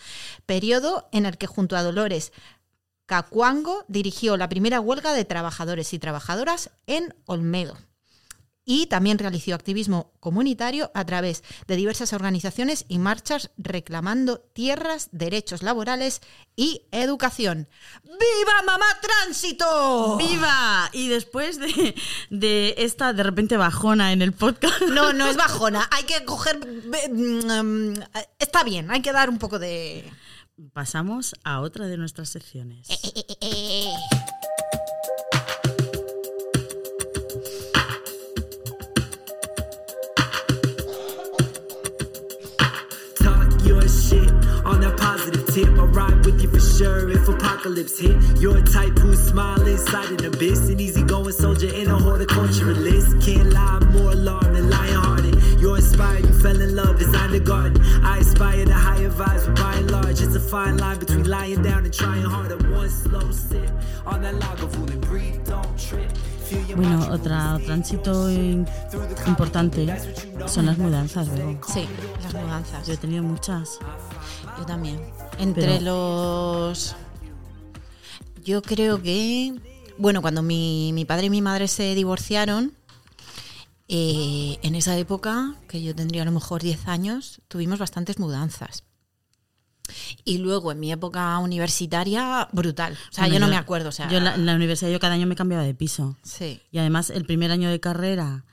[0.46, 2.34] periodo en el que junto a Dolores
[3.06, 7.78] Cacuango dirigió la primera huelga de trabajadores y trabajadoras en Olmedo.
[8.72, 15.64] Y también realizó activismo comunitario a través de diversas organizaciones y marchas reclamando tierras, derechos
[15.64, 16.22] laborales
[16.56, 17.68] y educación.
[18.04, 20.18] ¡Viva Mamá Tránsito!
[20.18, 20.88] ¡Viva!
[20.94, 21.96] Y después de,
[22.30, 24.84] de esta de repente bajona en el podcast.
[24.84, 25.90] No, no es bajona.
[25.90, 26.60] Hay que coger...
[27.12, 27.94] mm,
[28.38, 30.08] Está bien, hay que dar un poco de...
[30.74, 32.88] Pasamos a otra de nuestras secciones.
[32.88, 34.19] Talk
[45.60, 45.80] tip.
[45.80, 48.16] I ride with you for sure if apocalypse hit.
[48.40, 50.70] You're a type who smile inside an abyss.
[50.70, 53.24] An easygoing soldier in a horticulturalist.
[53.26, 55.36] Can't lie, more alarmed than lion hearted.
[55.62, 57.82] You're inspired, you fell in love, designed a garden.
[58.04, 61.62] I aspire to higher vibes, but by and large, it's a fine line between lying
[61.62, 62.58] down and trying harder.
[62.58, 63.70] One slow sip
[64.06, 65.02] on that log of Lagavulin.
[65.02, 66.12] Breathe, don't trip.
[66.76, 68.30] Bueno, mind otro tránsito
[69.28, 69.88] importante
[70.48, 71.60] son las mudanzas, Bego.
[71.72, 71.86] Sí,
[72.24, 72.88] las mudanzas.
[72.88, 73.80] Yo he tenido muchas.
[74.58, 75.00] Yo también.
[75.38, 76.96] Entre Pero- los...
[78.44, 79.54] Yo creo que...
[79.98, 82.74] Bueno, cuando mi, mi padre y mi madre se divorciaron,
[83.90, 88.84] eh, en esa época, que yo tendría a lo mejor 10 años, tuvimos bastantes mudanzas.
[90.26, 92.94] Y luego en mi época universitaria, brutal.
[92.94, 93.90] O sea, Bueno, yo no me acuerdo.
[93.90, 96.18] O sea, yo en la, en la universidad yo cada año me cambiaba de piso.
[96.24, 96.60] sí.
[96.72, 98.46] Y además el primer año de carrera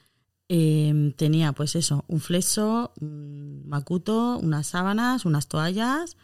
[0.48, 6.16] eh, tenía pues eso, un fleso, un macuto, unas sábanas, unas toallas,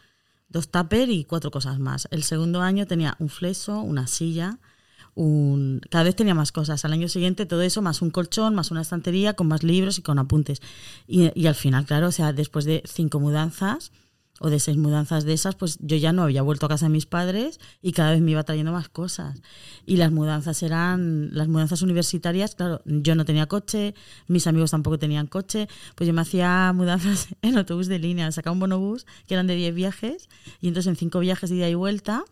[0.47, 2.07] dos tupper y cuatro cosas más.
[2.11, 4.59] El segundo año tenía un fleso, una silla,
[5.15, 5.81] un...
[5.89, 6.85] cada vez tenía más cosas.
[6.85, 10.01] Al año siguiente todo eso, más un colchón, más una estantería con más libros y
[10.01, 10.61] con apuntes.
[11.07, 13.91] Y, y al final, claro, o sea, después de cinco mudanzas
[14.39, 16.89] o de seis mudanzas de esas, pues yo ya no había vuelto a casa de
[16.91, 19.39] mis padres y cada vez me iba trayendo más cosas.
[19.85, 23.93] Y las mudanzas eran, las mudanzas universitarias, claro, yo no tenía coche,
[24.27, 28.53] mis amigos tampoco tenían coche, pues yo me hacía mudanzas en autobús de línea, sacaba
[28.53, 30.27] un bonobús que eran de 10 viajes
[30.59, 32.23] y entonces en cinco viajes de ida y vuelta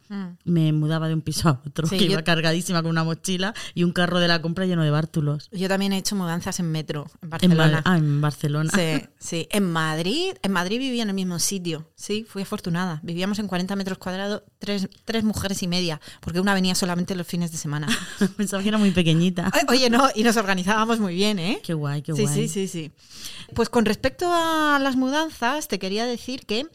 [0.43, 1.89] me mudaba de un piso a otro, Mm.
[1.89, 4.83] Sí, que yo- iba cargadísima con una mochila y un carro de la compra lleno
[4.83, 5.49] de bártulos.
[5.51, 7.71] Yo también he hecho mudanzas en metro, en En, Barcelona.
[7.71, 8.71] Bar- ah, en Barcelona.
[8.73, 9.47] Sí, sí.
[9.51, 11.87] En Madrid, en Madrid vivía en el mismo sitio.
[12.01, 12.99] Sí, fui afortunada.
[13.03, 17.27] Vivíamos en 40 metros cuadrados, tres, tres mujeres y media, porque una venía solamente los
[17.27, 17.87] fines de semana.
[18.37, 19.51] Pensaba que era muy pequeñita.
[19.69, 21.61] Oye, no, y nos organizábamos muy bien, ¿eh?
[21.63, 22.33] Qué guay, qué sí, guay.
[22.33, 22.91] sí, sí, sí.
[23.53, 26.65] Pues con respecto a las mudanzas, te quería decir que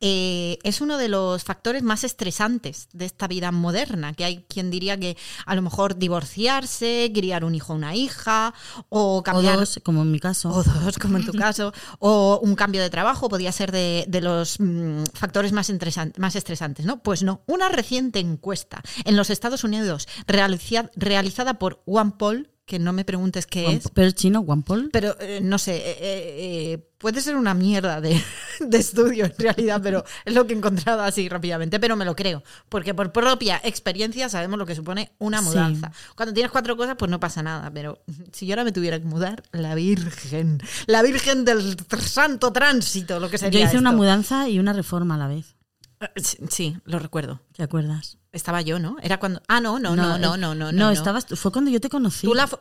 [0.00, 4.70] eh, es uno de los factores más estresantes de esta vida moderna, que hay quien
[4.70, 8.52] diría que a lo mejor divorciarse, criar un hijo o una hija,
[8.88, 9.58] o O cambiar...
[9.58, 10.50] dos, como en mi caso.
[10.50, 11.72] O dos, como en tu caso.
[11.98, 15.72] O un cambio de trabajo podía ser de, de los mm, factores más,
[16.18, 17.02] más estresantes, ¿no?
[17.02, 17.42] Pues no.
[17.46, 23.46] Una reciente encuesta en los Estados Unidos realiza- realizada por OnePoll, que no me preguntes
[23.46, 24.90] qué es, Pero chino, Juan Paul.
[24.92, 28.20] pero eh, no sé, eh, eh, puede ser una mierda de,
[28.60, 32.16] de estudio en realidad, pero es lo que he encontrado así rápidamente, pero me lo
[32.16, 35.44] creo, porque por propia experiencia sabemos lo que supone una Sí.
[35.44, 35.92] mudanza.
[36.16, 38.02] Cuando tienes cuatro cosas, pues no pasa nada, pero
[38.32, 43.28] si yo ahora me tuviera que mudar, la Virgen, la Virgen del Santo Tránsito, lo
[43.30, 45.54] que Yo sería hice una mudanza y una reforma a la vez.
[46.50, 47.40] Sí, lo recuerdo.
[47.52, 48.18] ¿Te acuerdas?
[48.36, 48.96] Estaba yo, ¿no?
[49.02, 49.42] Era cuando.
[49.48, 50.72] Ah, no, no, no, no, eh, no, no.
[50.72, 52.26] No, estabas, fue cuando yo te conocí.
[52.26, 52.60] Tú la fo-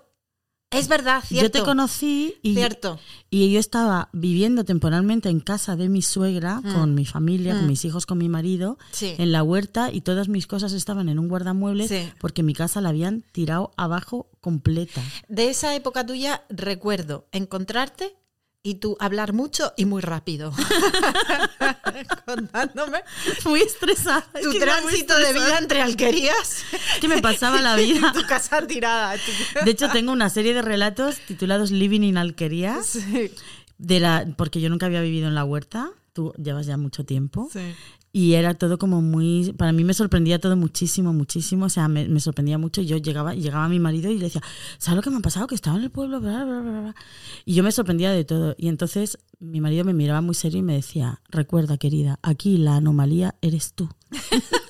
[0.71, 1.45] Es verdad, cierto.
[1.45, 2.99] Yo te conocí y, Cierto.
[3.29, 7.67] y yo estaba viviendo temporalmente en casa de mi suegra, con mi familia, con Mm.
[7.67, 9.13] mis hijos, con mi marido, Sí.
[9.17, 12.09] en la huerta y todas mis cosas estaban en un guardamuebles Sí.
[12.19, 15.01] porque mi casa la habían tirado abajo completa.
[15.29, 18.15] De esa época tuya recuerdo encontrarte
[18.65, 20.51] y tú hablar mucho y muy rápido.
[22.25, 22.99] Contándome
[23.45, 24.25] Muy estresada.
[24.33, 26.63] es tu tránsito de vida entre alquerías.
[26.99, 28.11] Que me pasaba la vida.
[28.15, 29.15] tu casa tirada.
[29.17, 33.31] tu- De hecho, tengo una serie de relatos titulados Living in Alquería, Sí.
[33.77, 35.91] de la, porque yo nunca había vivido en la huerta.
[36.13, 37.49] Tú llevas ya mucho tiempo.
[37.53, 37.75] Sí.
[38.17, 39.51] Y era todo como muy.
[39.57, 41.65] Para mí me sorprendía todo muchísimo, muchísimo.
[41.65, 42.81] O sea, me, sorprendía mucho.
[42.81, 44.41] Yo llegaba, llegaba mi marido y le decía,
[44.77, 45.47] ¿sabes lo que me ha pasado?
[45.47, 46.95] Que estaba en el pueblo, bla, bla, bla, bla".
[47.43, 48.55] Y yo me sorprendía de todo.
[48.57, 52.77] Y entonces mi marido me miraba muy serio y me decía, recuerda, querida, aquí la
[52.77, 53.89] anomalía eres tú.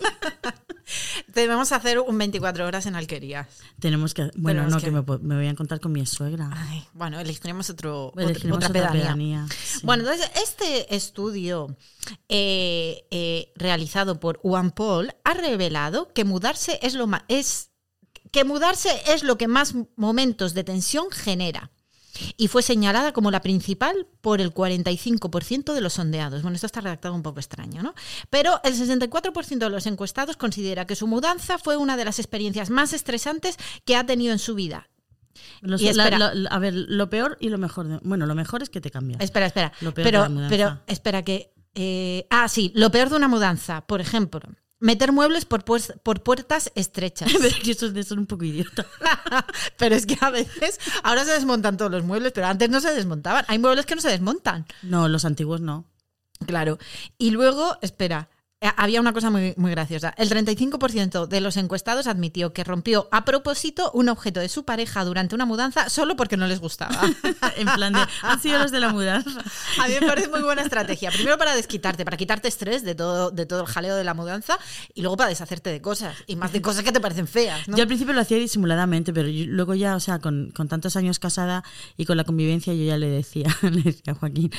[1.28, 3.48] Debemos hacer un 24 horas en alquerías.
[3.80, 4.24] Tenemos que.
[4.36, 6.50] Bueno, Tenemos no, que- que, me, voy a encontrar con mi suegra.
[6.54, 9.02] Ay, bueno, elegiremos otro, otro- Elegiremos otra otra pedanía.
[9.04, 9.80] pedanía, sí.
[9.84, 11.76] Bueno, entonces este estudio
[12.30, 17.71] eh, eh, realizado por Juan Paul ha revelado que mudarse es lo más es
[18.32, 21.71] que mudarse es lo que más momentos de tensión genera.
[22.38, 26.41] Y fue señalada como la principal por el 45% de los sondeados.
[26.41, 27.93] Bueno, esto está redactado un poco extraño, ¿no?
[28.30, 32.69] Pero el 64% de los encuestados considera que su mudanza fue una de las experiencias
[32.69, 34.89] más estresantes que ha tenido en su vida.
[35.62, 36.34] Los- y la- espera.
[36.34, 37.88] lo- a ver, lo peor y lo mejor.
[37.88, 39.19] de- bueno, lo mejor es que te cambias.
[39.21, 39.71] Espera, espera.
[39.82, 40.49] Lo peor de pero, la mudanza.
[40.49, 41.51] pero, espera que.
[41.73, 44.39] eh, ah, sí, lo peor de una mudanza, por ejemplo,
[44.80, 47.32] meter muebles por, pues- por puertas estrechas.
[47.40, 48.86] Pero que de ser un poco idiota.
[49.78, 52.94] pero es que a veces, ahora se desmontan todos los muebles, pero antes no se
[52.94, 53.46] desmontaban.
[53.48, 54.66] Hay muebles que no se desmontan.
[54.84, 55.86] No, los antiguos no.
[56.46, 56.78] Claro.
[57.18, 58.30] Y luego, espera.
[58.67, 60.13] Eh, Había una cosa muy, muy graciosa.
[60.17, 65.04] El 35% de los encuestados admitió que rompió a propósito un objeto de su pareja
[65.06, 66.99] durante una mudanza solo porque no les gustaba.
[67.58, 69.41] en plan de, han sido los de la mudanza.
[69.82, 71.12] A mí me parece muy buena estrategia.
[71.12, 74.58] Primero para desquitarte, para quitarte estrés de todo, de todo el jaleo de la mudanza
[74.93, 76.15] y luego para deshacerte de cosas.
[76.28, 77.67] Y más de cosas que te parecen feas.
[77.67, 77.75] ¿no?
[77.78, 80.95] Yo al principio lo hacía disimuladamente, pero yo- luego ya, o sea, con, con tantos
[80.95, 81.63] años casada
[81.97, 84.51] y con la convivencia, yo ya le decía, le decía a Joaquín,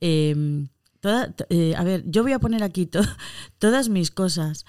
[0.00, 0.66] eh,
[1.04, 3.02] toda- eh, a ver, yo voy a poner aquí to-
[3.58, 4.64] todas mis cosas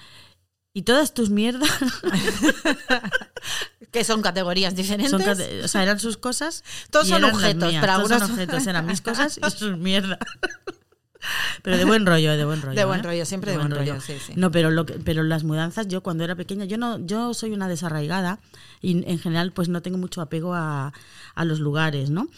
[0.74, 1.70] y todas tus mierdas,
[3.90, 5.10] Que son categorías diferentes.
[5.10, 6.62] son cate- o sea, eran sus cosas.
[6.90, 10.18] Todos son objetos, pero Todos algunos- son objetos, eran mis cosas y sus mierdas.
[11.62, 12.78] Pero de buen rollo, de buen rollo.
[12.78, 13.04] De buen ¿eh?
[13.04, 14.34] rollo, siempre de buen rollo, sí, sí.
[14.36, 17.52] No, pero, lo que- pero las mudanzas, yo cuando era pequeña, yo no, yo soy
[17.52, 18.38] una desarraigada
[18.82, 20.92] y en general pues no tengo mucho apego a,
[21.34, 22.28] a los lugares, ¿no?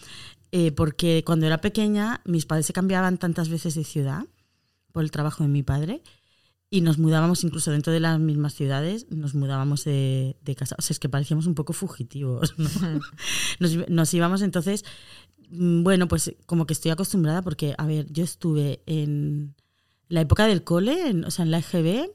[0.52, 4.24] Eh, porque cuando era pequeña mis padres se cambiaban tantas veces de ciudad
[4.92, 6.02] por el trabajo de mi padre
[6.70, 10.74] y nos mudábamos incluso dentro de las mismas ciudades, nos mudábamos de, de casa.
[10.78, 12.68] O sea, es que parecíamos un poco fugitivos, ¿no?
[13.60, 14.84] nos, nos íbamos entonces,
[15.50, 19.54] mm, bueno, pues como que estoy acostumbrada porque, a ver, yo estuve en
[20.08, 22.10] la época del cole, en- o sea, en la EGB,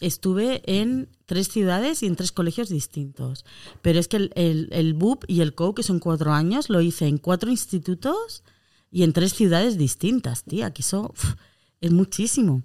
[0.00, 3.44] estuve en tres ciudades y en tres colegios distintos.
[3.82, 6.80] Pero es que el, el, el BUP y el COU, que son cuatro años, lo
[6.80, 8.42] hice en cuatro institutos
[8.90, 11.34] y en tres ciudades distintas, tía, que eso uf,
[11.80, 12.62] es muchísimo.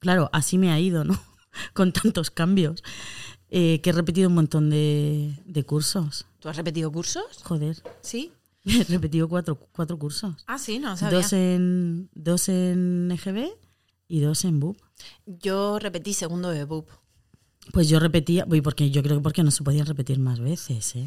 [0.00, 1.20] Claro, así me ha ido, ¿no?
[1.74, 2.82] Con tantos cambios.
[3.50, 6.26] Eh, que he repetido un montón de, de cursos.
[6.38, 7.24] ¿Tú has repetido cursos?
[7.44, 8.32] Joder, Sí.
[8.64, 10.44] he repetido cuatro, cuatro cursos.
[10.46, 11.18] Ah, sí, no sabía.
[11.18, 13.48] Dos en, dos en EGB
[14.06, 14.78] y dos en BUP.
[15.26, 16.88] Yo repetí segundo de BUP.
[17.72, 21.06] Pues yo repetía, porque yo creo que porque no se podían repetir más veces, ¿eh?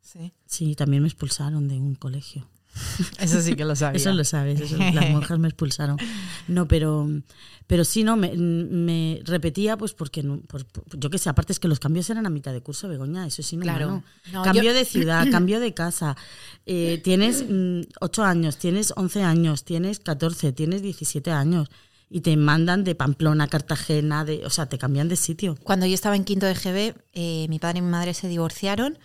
[0.00, 0.32] Sí.
[0.46, 2.46] Sí, también me expulsaron de un colegio.
[3.18, 3.96] Eso sí que lo sabía.
[4.00, 5.96] Eso lo sabes, eso, las monjas me expulsaron.
[6.48, 7.08] No, pero,
[7.66, 11.52] pero sí, no, me, me repetía, pues porque, no, por- por- yo qué sé, aparte
[11.52, 13.62] es que los cambios eran a mitad de curso, Begoña, eso sí, no.
[13.62, 14.02] Claro.
[14.32, 16.16] No, cambio yo- de ciudad, cambio de casa.
[16.66, 21.68] Eh, tienes mm, 8 años, tienes 11 años, tienes 14, tienes 17 años.
[22.14, 25.56] Y te mandan de Pamplona, Cartagena, de, o sea, te cambian de sitio.
[25.62, 28.98] Cuando yo estaba en quinto de GB, eh, mi padre y mi madre se divorciaron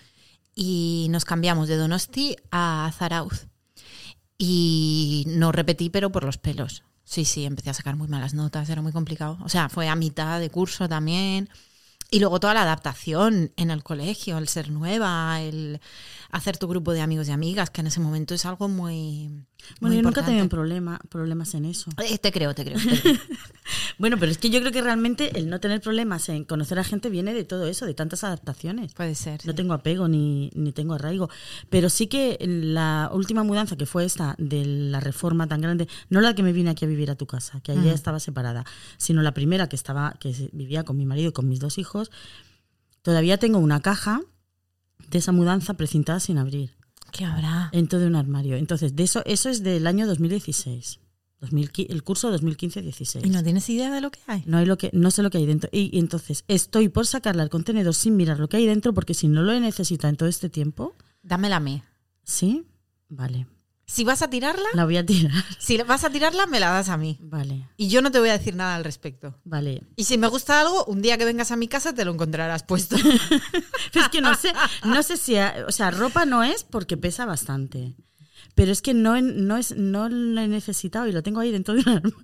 [0.54, 3.48] y nos cambiamos de Donosti a Zarauz.
[4.38, 6.84] Y no repetí, pero por los pelos.
[7.06, 9.38] Sí, sí, empecé a sacar muy malas notas, era muy complicado.
[9.42, 11.48] O sea, fue a mitad de curso también.
[12.12, 15.80] Y luego toda la adaptación en el colegio, el ser nueva, el
[16.30, 19.46] hacer tu grupo de amigos y amigas, que en ese momento es algo muy,
[19.82, 20.56] Bueno, Muy yo nunca he tenido un importante.
[20.56, 21.92] problema, problemas en eso.
[22.04, 22.78] Eh, te creo, te creo.
[22.78, 23.16] te creo.
[24.00, 26.84] Bueno, pero es que yo creo que realmente el no tener problemas en conocer a
[26.84, 28.94] gente viene de todo eso, de tantas adaptaciones.
[28.94, 29.42] Puede ser.
[29.46, 29.56] No sí.
[29.58, 31.30] tengo apego ni, ni tengo arraigo.
[31.70, 36.22] Pero sí que la última mudanza, que fue esta de la reforma tan grande, no
[36.22, 38.64] la que me vine aquí a vivir a tu casa, que ahí ya estaba separada,
[38.98, 42.12] sino la primera que estaba, que vivía con mi marido y con mis dos hijos,
[43.02, 44.22] todavía tengo una caja
[45.10, 46.72] de esa mudanza precintada sin abrir,
[47.12, 47.70] ¿Qué habrá?
[47.72, 48.56] dentro de un armario.
[48.56, 51.00] Entonces, de eso, eso es del año 2016.
[51.40, 53.26] 2015 el curso 2015-16.
[53.26, 54.44] ¿Y no tienes idea de lo que hay?
[54.48, 55.70] No hay lo que, no sé lo que hay dentro.
[55.72, 59.14] Y, y entonces estoy por sacarla al contenedor sin mirar lo que hay dentro, porque
[59.14, 60.96] si no lo he necesitado en todo este tiempo,
[61.28, 61.84] Dámela a mí.
[62.24, 62.66] ¿sí?
[63.10, 63.48] Vale.
[63.90, 65.32] Si vas a tirarla, La voy a tirar.
[65.60, 67.18] si vas a tirarla, me la das a mí.
[67.22, 69.36] Vale, Y yo no te voy a decir nada al respecto.
[69.46, 69.82] vale.
[69.96, 72.64] Y si me gusta algo, un día que vengas a mi casa te lo encontrarás
[72.64, 72.98] puesto.
[73.94, 74.52] Es que no sé,
[74.84, 77.96] no sé si, ha- o sea, ropa no es porque pesa bastante.
[78.56, 81.74] Pero es que no, no, es, no lo he necesitado y lo tengo ahí dentro
[81.74, 82.18] de un armario.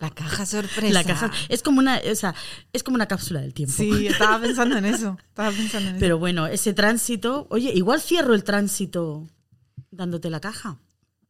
[0.00, 0.92] La caja sorpresa.
[0.92, 2.34] La caja es como una, o sea,
[2.72, 3.74] es como una cápsula del tiempo.
[3.76, 5.18] Sí, estaba pensando en eso.
[5.28, 6.00] Estaba pensando en eso.
[6.00, 9.26] Pero bueno, ese tránsito, oye, igual cierro el tránsito
[9.90, 10.78] dándote la caja.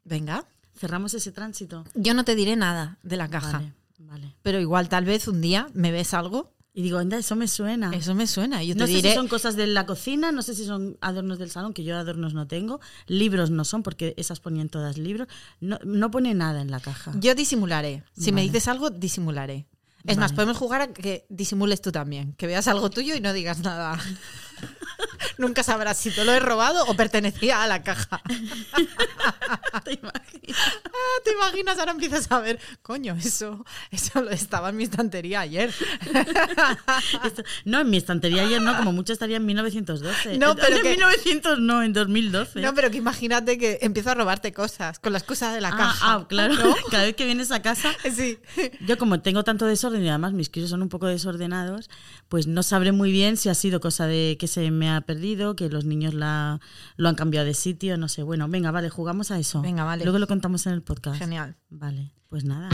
[0.04, 0.44] Venga.
[0.76, 1.84] Cerramos ese tránsito.
[1.94, 3.58] Yo no te diré nada de la caja.
[3.58, 4.34] Vale, vale.
[4.42, 6.52] Pero igual, tal vez un día me ves algo.
[6.74, 7.90] Y digo, anda, eso me suena.
[7.94, 8.64] Eso me suena.
[8.64, 9.10] Yo te no sé diré.
[9.10, 11.94] si son cosas de la cocina, no sé si son adornos del salón, que yo
[11.98, 12.80] adornos no tengo.
[13.06, 15.28] Libros no son, porque esas ponían todas libros.
[15.60, 17.12] No, no pone nada en la caja.
[17.20, 18.04] Yo disimularé.
[18.16, 19.66] Si me dices algo, disimularé.
[20.04, 22.32] Es más, podemos jugar a que disimules tú también.
[22.32, 23.98] Que veas algo tuyo y no digas nada.
[25.38, 28.22] Nunca sabrás si te lo he robado o pertenecía a la caja.
[29.84, 30.56] ¿Te imaginas?
[30.86, 31.78] Ah, ¿Te imaginas?
[31.78, 35.72] Ahora empiezas a ver, coño, eso, eso lo estaba en mi estantería ayer.
[37.24, 40.38] Esto- no, en mi estantería ayer no, como mucho estaría en 1912.
[40.38, 42.60] No, pero en que- 1900 no, en 2012.
[42.60, 45.76] No, pero que imagínate que empiezo a robarte cosas con la excusa de la ah,
[45.76, 45.98] caja.
[46.14, 46.54] ah, claro.
[46.54, 46.74] ¿no?
[46.90, 48.38] Cada vez que vienes a casa, Sí.
[48.80, 51.88] Yo como tengo tanto desorden y además mis críos son un poco desordenados,
[52.28, 55.56] pues no sabré muy bien si ha sido cosa de que se me ha perdido,
[55.56, 56.60] que los niños la,
[56.96, 58.22] lo han cambiado de sitio, no sé.
[58.22, 59.60] Bueno, venga, vale, jugamos a eso.
[59.62, 60.04] Venga, vale.
[60.04, 61.18] Luego lo contamos en el podcast.
[61.18, 61.56] Genial.
[61.68, 62.70] Vale, pues nada.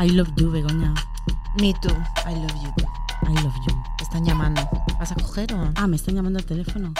[0.00, 0.94] I love you, Begoña.
[1.60, 1.90] Me too.
[2.24, 2.72] I love you.
[3.28, 3.74] I love you.
[3.96, 4.60] Te están llamando.
[4.96, 5.72] ¿Vas a coger o...?
[5.74, 6.94] Ah, me están llamando al teléfono.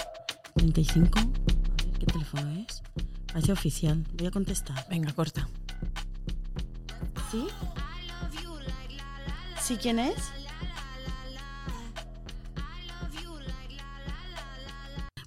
[0.56, 1.16] 35.
[1.16, 2.82] A ver, ¿qué teléfono es?
[3.32, 4.04] Parece oficial.
[4.16, 4.84] Voy a contestar.
[4.90, 5.48] Venga, corta.
[7.30, 7.46] ¿Sí?
[9.60, 10.16] ¿Sí quién es?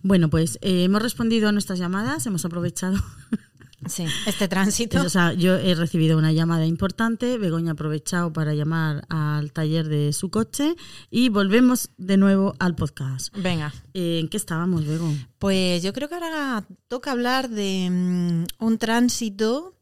[0.03, 2.97] Bueno, pues eh, hemos respondido a nuestras llamadas, hemos aprovechado.
[3.91, 5.01] Sí, este tránsito.
[5.01, 9.89] O sea, yo he recibido una llamada importante, Begoña ha aprovechado para llamar al taller
[9.89, 10.75] de su coche
[11.10, 13.36] y volvemos de nuevo al podcast.
[13.36, 13.73] Venga.
[13.93, 15.13] Eh, ¿En qué estábamos, Bego?
[15.39, 19.75] Pues yo creo que ahora toca hablar de mm, un tránsito.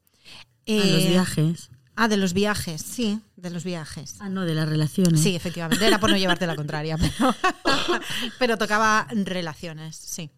[0.67, 1.69] A los eh, viajes.
[1.95, 4.15] Ah, de los viajes, sí, de los viajes.
[4.19, 5.21] Ah, no, de las relaciones.
[5.21, 5.85] Sí, efectivamente.
[5.85, 7.35] Era por no llevarte la contraria, pero,
[8.39, 10.31] pero tocaba relaciones, sí.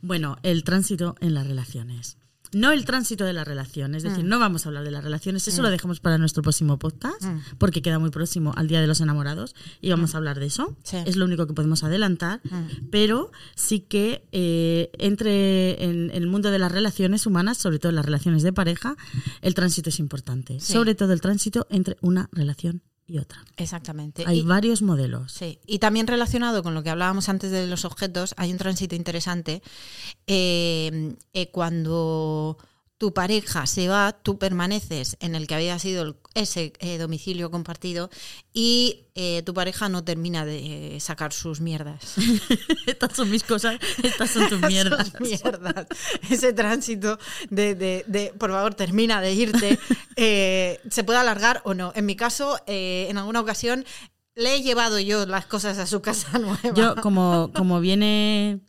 [0.00, 2.16] Bueno, el tránsito en las relaciones.
[2.54, 4.08] No el tránsito de la relación, es Mm.
[4.08, 7.22] decir, no vamos a hablar de las relaciones, eso lo dejamos para nuestro próximo podcast,
[7.22, 7.38] Mm.
[7.58, 10.76] porque queda muy próximo al Día de los Enamorados y vamos a hablar de eso.
[10.82, 10.98] Sí.
[11.06, 12.88] Es lo único que podemos adelantar, Mm.
[12.90, 17.90] pero sí que eh, entre en, en el mundo de las relaciones humanas, sobre todo
[17.90, 18.96] en las relaciones de pareja,
[19.40, 20.72] el tránsito es importante, Sí.
[20.72, 23.44] sobre todo el tránsito entre una relación y otra.
[23.56, 24.24] Exactamente.
[24.26, 25.32] Hay Y- varios modelos.
[25.32, 28.94] Sí, y también relacionado con lo que hablábamos antes de los objetos, hay un tránsito
[28.94, 29.62] interesante.
[30.26, 32.56] eh, eh, cuando
[33.02, 37.50] tu pareja se va, tú permaneces en el que había sido el- ese eh, domicilio
[37.50, 38.10] compartido
[38.52, 42.14] y eh, tu pareja no termina de eh, sacar sus mierdas.
[42.86, 45.10] estas son mis cosas, estas son tus mierdas.
[46.30, 47.18] Ese tránsito
[47.50, 49.80] de, de- de, por favor, termina de irte,
[50.14, 51.90] eh, se puede alargar o no.
[51.96, 53.84] En mi caso, eh, en alguna ocasión
[54.36, 56.60] le he llevado yo las cosas a su casa nueva.
[56.72, 58.60] Yo, como, como viene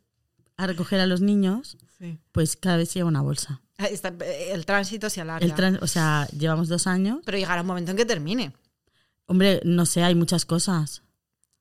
[0.57, 2.17] a recoger a los niños, Sí.
[2.31, 3.61] pues cada vez lleva una bolsa.
[3.77, 5.45] Está- el tránsito se alarga.
[5.45, 7.19] El tran- o sea, llevamos dos años.
[7.25, 8.53] Pero llegará un momento en que termine.
[9.25, 11.01] Hombre, no sé, hay muchas cosas.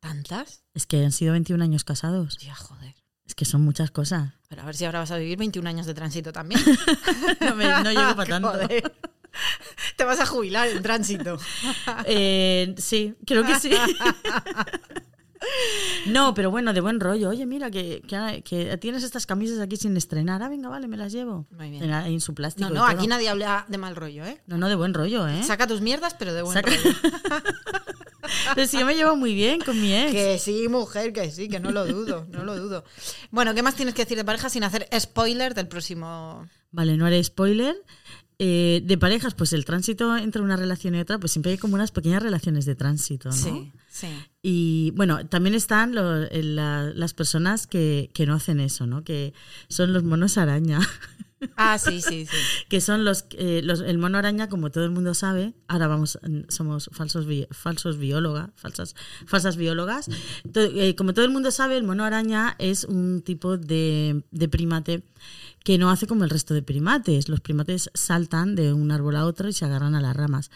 [0.01, 0.65] ¿Tantas?
[0.75, 2.39] Es que han sido 21 años casados.
[2.39, 2.95] Ya, joder.
[3.25, 4.33] Es que son muchas cosas.
[4.49, 6.61] Pero a ver si ahora vas a vivir 21 años de tránsito también.
[7.41, 8.51] No, me- no llego para tanto.
[8.51, 8.93] Joder.
[9.97, 11.39] Te vas a jubilar en tránsito.
[12.05, 13.71] Eh, sí, creo que sí.
[16.07, 17.29] No, pero bueno, de buen rollo.
[17.29, 20.43] Oye, mira, que, que- que tienes estas camisas aquí sin estrenar.
[20.43, 21.47] Ah, venga, vale, me las llevo.
[21.57, 21.85] Muy bien.
[21.85, 22.69] En, su plástico.
[22.69, 24.41] No, no, aquí nadie habla de mal rollo, ¿eh?
[24.47, 25.43] No, no, de buen rollo, ¿eh?
[25.45, 26.91] Saca tus mierdas, pero de buen Saca- rollo.
[28.55, 30.13] Pero si yo me llevo muy bien con mi ex.
[30.13, 32.85] Que sí, mujer, que sí, que no lo dudo, no lo dudo.
[33.31, 36.47] Bueno, ¿qué más tienes que decir de pareja sin hacer spoiler del próximo?
[36.71, 37.77] Vale, no haré spoiler.
[38.45, 41.77] Eh, de parejas, pues el tránsito entre una relación y otra, pues siempre hay como
[41.77, 43.37] unas pequeñas relaciones de tránsito, ¿no?
[43.37, 44.09] Sí, sí.
[44.43, 49.05] Y bueno, también están lo- el- la- las personas que, que no hacen eso, ¿no?
[49.05, 49.33] Que
[49.69, 50.81] son los monos araña.
[51.57, 52.37] Ah, sí, sí, sí.
[52.69, 56.17] que son los, eh, los- el mono araña, como todo el mundo sabe, ahora vamos,
[56.49, 58.95] somos falsos bi- falsos biólogas, falsas,
[59.27, 60.07] falsas biólogas.
[60.53, 64.49] To- eh, como todo el mundo sabe, el mono araña es un tipo de, de
[64.49, 65.03] primate
[65.65, 67.29] que no hace como el resto de primates.
[67.29, 70.51] Los primates saltan de un árbol a otro y se agarran a las ramas.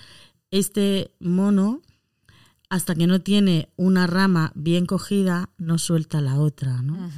[0.50, 1.82] Este mono,
[2.68, 7.10] hasta que no tiene una rama bien cogida, no suelta la otra, ¿no?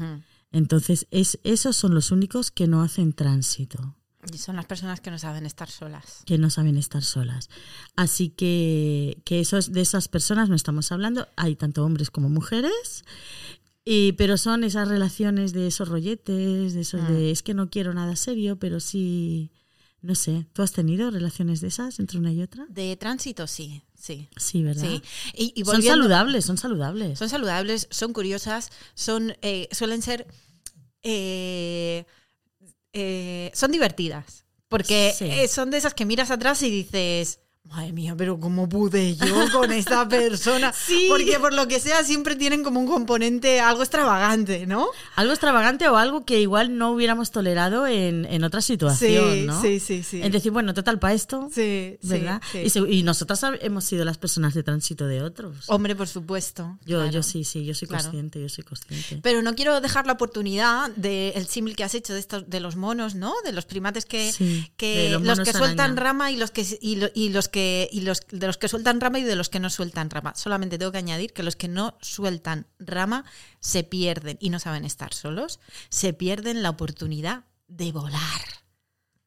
[0.51, 3.95] Entonces, es, esos son los únicos que no hacen tránsito,
[4.33, 6.23] Y son las personas que no saben estar solas.
[6.25, 7.49] que no saben estar solas.
[7.97, 11.29] Así que, que esos, de esas personas no estamos hablando.
[11.37, 13.05] Hay tanto hombres como mujeres.
[13.91, 17.95] Y, pero son esas relaciones de esos rolletes, de esos de es que no quiero
[17.95, 19.51] nada serio, pero sí,
[20.03, 20.47] no sé.
[20.53, 22.67] ¿Tú has tenido relaciones de esas entre una y otra?
[22.69, 24.29] De tránsito, sí, sí.
[24.37, 24.83] Sí, ¿verdad?
[24.87, 25.03] Sí.
[25.35, 27.19] Y, y son saludables, son saludables.
[27.19, 30.27] Son saludables, son curiosas, son, eh, suelen ser.
[31.03, 32.05] eh,
[32.93, 34.45] eh, son divertidas.
[34.69, 35.31] Porque Sí.
[35.49, 37.41] son de esas que miras atrás y dices.
[37.71, 40.73] Madre mía, pero ¿cómo pude yo con esta persona?
[40.73, 41.07] Sí.
[41.09, 44.87] Porque por lo que sea siempre tienen como un componente algo extravagante, ¿no?
[45.17, 49.61] Algo extravagante o algo que igual no hubiéramos tolerado en, en otra situación, Sí, ¿no?
[49.61, 50.21] sí, sí, sí.
[50.23, 52.41] Es decir, bueno, total, para esto, Sí, ¿verdad?
[52.51, 52.65] sí.
[52.89, 55.65] Y, y nosotras hemos sido las personas de tránsito de otros.
[55.67, 56.79] Hombre, por supuesto.
[56.87, 57.13] yo, claro.
[57.13, 58.05] yo sí, sí, yo soy Claro.
[58.05, 59.21] consciente, yo soy consciente.
[59.23, 62.77] Pero no quiero dejar la oportunidad del símil que has hecho de estos de los
[62.77, 63.35] monos, ¿no?
[63.45, 66.65] De los primates que, Sí, que de los los, que sueltan rama y los que
[66.81, 67.58] y, lo- y los que
[67.91, 70.35] y los de los que sueltan rama y de los que no sueltan rama.
[70.35, 73.25] Solamente tengo que añadir que los que no sueltan rama
[73.61, 78.43] se pierden y no saben estar solos, se pierden la oportunidad de volar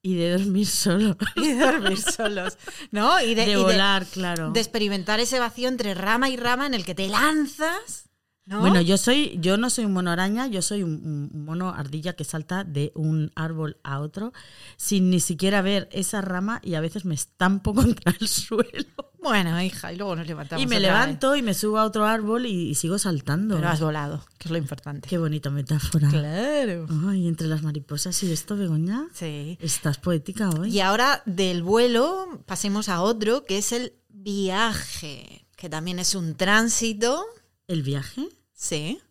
[0.01, 1.15] Y de dormir solo.
[1.35, 2.57] y de dormir solos,
[2.91, 3.21] ¿no?
[3.21, 4.51] Y De, y volar, claro.
[4.51, 8.09] de experimentar ese vacío entre rama y rama en el que te lanzas,
[8.45, 8.59] ¿no?
[8.61, 12.13] Bueno, yo soy, yo no soy un mono araña, yo soy un, un mono ardilla
[12.13, 14.33] que salta de un árbol a otro
[14.77, 19.11] sin ni siquiera ver esa rama y a veces me estampo contra el suelo.
[19.21, 20.63] Bueno, hija, y luego nos levantamos.
[20.63, 20.81] Y me vez.
[20.81, 23.55] levanto y me subo a otro árbol y, y sigo saltando.
[23.55, 25.07] Pero has volado, que es lo importante.
[25.07, 26.09] Qué bonita metáfora.
[26.09, 26.87] Claro.
[27.07, 29.07] Ay, entre las mariposas y esto, Begoña.
[29.13, 29.59] Sí.
[29.61, 30.71] Estás poética hoy.
[30.71, 36.33] Y ahora del vuelo pasemos a otro, que es el viaje, que también es un
[36.35, 37.23] tránsito.
[37.71, 38.27] El viaje.
[38.53, 39.01] Sí.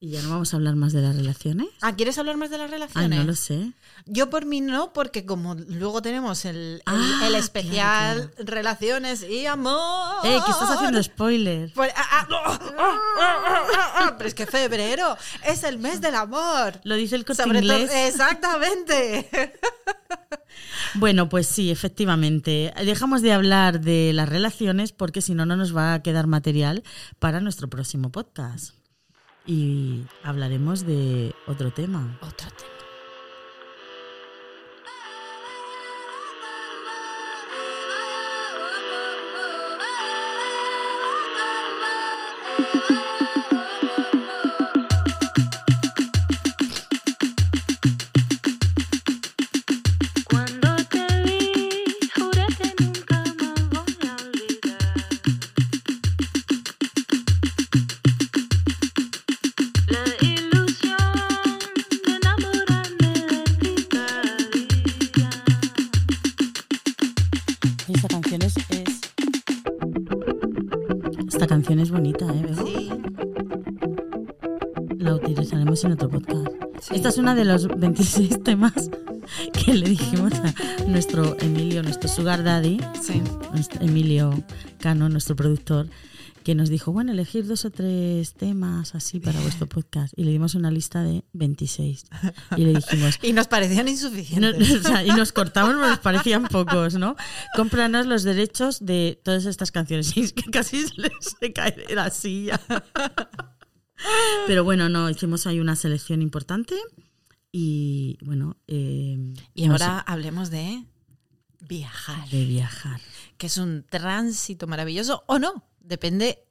[0.00, 1.68] Y ya no vamos a hablar más de las relaciones.
[1.80, 3.16] Ah, ¿quieres hablar más de las relaciones?
[3.20, 3.70] no lo sé.
[4.06, 9.22] Yo por mí no, porque como luego tenemos el, el- Ah, el especial claro, relaciones
[9.22, 10.26] y amor.
[10.26, 11.72] Eh, que estás haciendo spoiler.
[11.74, 16.00] Pues, ah, ah, ah, ah, ah, ah, ah, pero es que febrero es el mes
[16.00, 16.80] del amor.
[16.82, 17.92] Lo dice el corte Sobre todo, inglés.
[18.08, 19.30] exactamente.
[20.94, 22.72] Bueno, pues sí, efectivamente.
[22.84, 26.82] Dejamos de hablar de las relaciones porque si no, no nos va a quedar material
[27.18, 28.74] para nuestro próximo podcast.
[29.46, 32.18] Y hablaremos de otro tema.
[32.22, 32.71] Otro tema.
[77.22, 78.90] Una de los 26 temas
[79.52, 80.52] que le dijimos a
[80.88, 83.22] nuestro Emilio, nuestro Sugar Daddy, Sí.
[83.52, 84.42] nuestro Emilio
[84.80, 85.86] Cano, nuestro productor,
[86.42, 90.12] que nos dijo, bueno, elegir dos o tres temas así para vuestro podcast.
[90.16, 92.06] Y le dimos una lista de 26.
[92.56, 94.72] Y le dijimos, Y nos parecían insuficientes.
[94.80, 97.14] o sea, y nos cortamos, nos parecían pocos, ¿no?
[97.54, 100.12] Cómpranos los derechos de todas estas canciones.
[100.16, 100.84] Y es que casi
[101.20, 102.60] se cae de la silla.
[104.48, 106.74] Pero bueno, no, hicimos ahí una selección importante.
[107.52, 110.86] Y bueno, eh, Y no ahora hablemos de
[111.68, 112.28] viajar.
[112.30, 113.00] de viajar.
[113.36, 116.44] que es un tránsito maravilloso o no, depende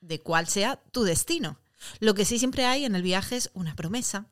[0.00, 1.58] de cuál sea tu destino.
[2.00, 4.26] Lo que sí siempre hay en el viaje es una promesa,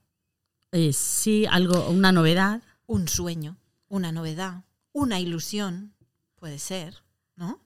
[0.73, 2.63] Eh, sí, algo, una novedad.
[2.87, 3.57] un sueño,
[3.89, 5.95] una novedad, una ilusión,
[6.37, 7.03] puede ser,
[7.35, 7.61] ¿no?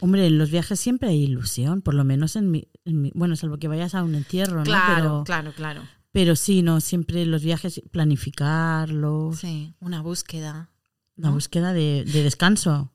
[0.00, 3.34] Hombre, en los viajes siempre hay ilusión, por lo menos en mi, en mi- bueno,
[3.36, 4.64] salvo que vayas a un entierro, ¿no?
[4.64, 5.82] Claro, Pero, claro, claro.
[6.16, 10.70] Pero sí, no, siempre los viajes, planificarlos, Sí, una búsqueda.
[11.14, 11.30] ¿no?
[11.32, 12.94] búsqueda de, de descanso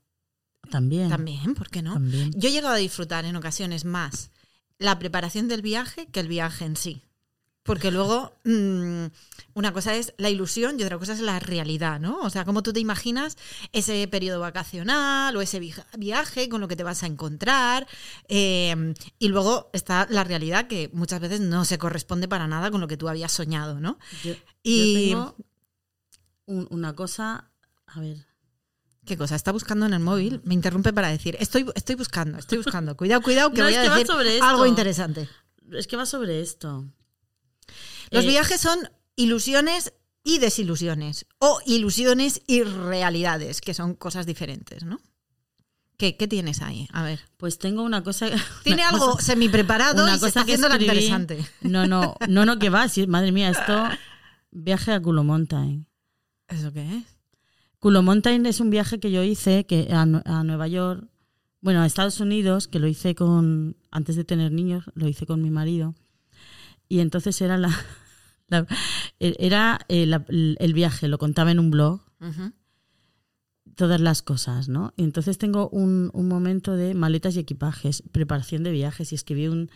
[0.72, 1.08] también.
[1.08, 1.94] También, ¿por qué no?
[1.94, 2.32] También.
[2.36, 4.32] Yo he llegado a disfrutar en ocasiones más
[4.80, 7.04] la preparación del viaje que el viaje en sí.
[7.64, 9.06] Porque luego, mm,
[9.54, 12.20] una cosa es la ilusión y otra cosa es la realidad, ¿no?
[12.22, 13.38] O sea, cómo tú te imaginas
[13.72, 17.88] ese periodo vacacional o ese vi- viaje con lo que te vas a encontrar.
[18.30, 22.82] eh, y luego está la realidad que muchas veces no se corresponde para nada con
[22.82, 24.00] lo que tú habías soñado, ¿no?
[24.24, 24.34] Yo,
[24.64, 25.36] Y- yo tengo
[26.48, 27.52] un- una cosa,
[27.86, 28.26] a ver,
[29.04, 29.36] ¿Qué cosa?
[29.36, 32.96] Está buscando en el móvil, me interrumpe para decir, estoy, estoy buscando, estoy buscando.
[32.96, 35.28] Cuidado, cuidado, que No, voy a que decir sobre algo interesante.
[35.72, 36.86] es que va sobre esto.
[38.12, 38.78] Los Eh, viajes son
[39.16, 39.94] ilusiones
[40.24, 41.26] y desilusiones.
[41.40, 45.00] O ilusiones y realidades, que son cosas diferentes, ¿no?
[45.98, 46.88] ¿Qué, qué tienes ahí?
[46.94, 47.20] A ver.
[47.38, 48.28] Pues tengo una cosa.
[48.64, 51.46] Tiene una algo cosa- semi preparado una y se está cosa que haciendo la interesante.
[51.62, 52.88] No, no, no, no, que va.
[52.90, 53.84] sí, madre mía, esto.
[54.52, 55.88] Viaje a Culo Mountain.
[56.48, 57.04] ¿Eso qué es?
[57.80, 61.08] Culo Mountain es un viaje que yo hice que a, a Nueva York,
[61.62, 63.78] bueno, a Estados Unidos, que lo hice con.
[63.92, 65.96] Antes de tener niños, lo hice con mi marido.
[66.90, 67.70] Y entonces era la.
[68.52, 68.68] La-
[69.20, 70.08] era eh,
[70.60, 72.02] el viaje, lo contaba en un blog.
[73.76, 74.94] Todas las cosas, ¿no?
[74.98, 79.48] Y entonces tengo un, un momento de maletas y equipajes, preparación de viajes y escribí
[79.48, 79.70] un...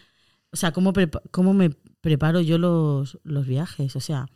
[0.51, 1.69] O sea, ¿cómo, prepa- cómo me
[2.01, 3.95] preparo yo los, los viajes?
[3.95, 4.27] O sea,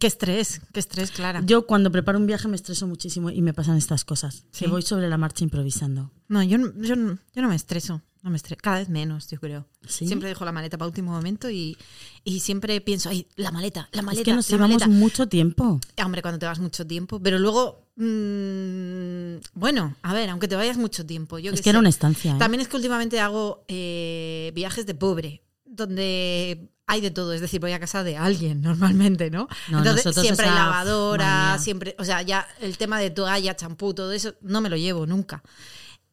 [0.00, 1.42] Qué estrés, qué estrés, Clara.
[1.46, 4.44] yo cuando preparo un viaje me estreso muchísimo y me pasan estas cosas.
[4.50, 4.64] ¿Sí?
[4.64, 6.10] Que voy sobre la marcha improvisando.
[6.28, 8.02] No, yo, yo, no- yo no me estreso.
[8.26, 9.68] No me estre- Cada vez menos, yo creo.
[9.86, 10.04] ¿Sí?
[10.04, 11.78] Siempre dejo la maleta para último momento y,
[12.24, 14.20] y siempre pienso, ay, la maleta, la maleta.
[14.22, 14.88] es que nos llevamos maleta".
[14.88, 15.78] mucho tiempo.
[15.96, 20.56] Ah, Hombre, cuando te vas mucho tiempo, pero luego, mm, bueno, a ver, aunque te
[20.56, 21.80] vayas mucho tiempo, yo Es qué que era sé.
[21.80, 22.32] una estancia.
[22.34, 22.38] ¿eh?
[22.38, 27.60] También es que últimamente hago eh, viajes de pobre, donde hay de todo, es decir,
[27.60, 28.60] voy a casa de alguien
[29.20, 29.48] normalmente, ¿no?
[29.70, 34.10] No, Entonces siempre hay lavadora, siempre, o sea, ya el tema de toalla, champú, todo
[34.12, 35.44] eso, no me lo llevo nunca.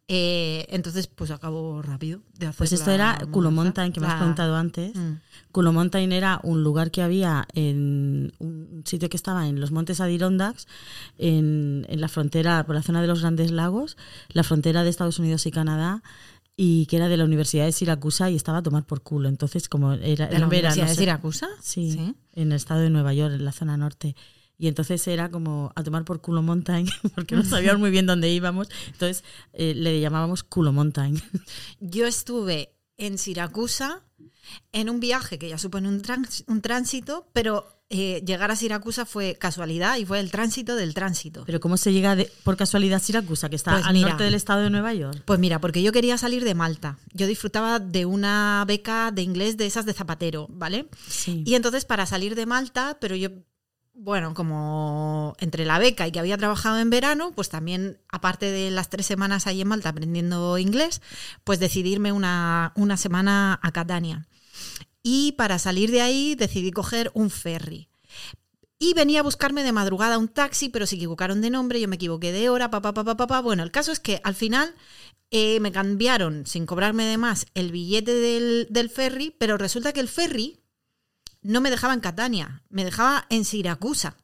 [0.09, 3.51] Eh, entonces, pues acabo rápido de hacer Pues esto la era Culo.
[3.51, 4.93] Mountain, que me has La- preguntado antes.
[4.95, 5.13] Mm.
[5.53, 10.01] Culo Mountain era un lugar que había en un sitio que estaba en los Montes
[10.01, 10.67] Adirondacks,
[11.17, 13.95] en, en la frontera, por la zona de los Grandes Lagos,
[14.29, 16.03] la frontera de Estados Unidos y Canadá,
[16.57, 19.29] y que era de la Universidad de Siracusa y estaba a tomar por culo.
[19.29, 21.47] Entonces, como era, ¿De la verano, Universidad de Siracusa?
[21.61, 24.15] Sí, en el estado de Nueva York, en la zona norte.
[24.57, 28.29] Y entonces era como a tomar por culo mountain, porque no sabíamos muy bien dónde
[28.29, 28.69] íbamos.
[28.87, 29.23] Entonces
[29.53, 31.21] eh, le llamábamos culo mountain.
[31.79, 34.03] Yo estuve en Siracusa
[34.71, 39.05] en un viaje que ya supone un, trans- un tránsito, pero eh, llegar a Siracusa
[39.05, 41.43] fue casualidad y fue el tránsito del tránsito.
[41.45, 44.09] Pero ¿cómo se llega de- por casualidad a Siracusa, que está Pues al mira.
[44.09, 45.23] norte del estado de Nueva York?
[45.25, 46.97] Pues mira, porque yo quería salir de Malta.
[47.13, 50.87] Yo disfrutaba de una beca de inglés de esas de zapatero, ¿vale?
[51.07, 51.43] Sí.
[51.45, 53.29] Y entonces para salir de Malta, pero yo,
[53.93, 58.71] bueno, como entre la beca y que había trabajado en verano, pues también, aparte de
[58.71, 61.01] las tres semanas ahí en Malta aprendiendo inglés,
[61.43, 64.27] pues decidirme una, una semana a Catania.
[65.03, 67.89] Y para salir de ahí decidí coger un ferry.
[68.79, 71.95] Y venía a buscarme de madrugada un taxi, pero se equivocaron de nombre, yo me
[71.95, 73.41] equivoqué de hora, papá, papá, papá.
[73.41, 74.73] Bueno, el caso es que al final
[75.31, 79.99] eh, me cambiaron, sin cobrarme de más, el billete del, del ferry, pero resulta que
[79.99, 80.62] el ferry
[81.43, 84.15] no me dejaba en Catania, me dejaba en Siracusa.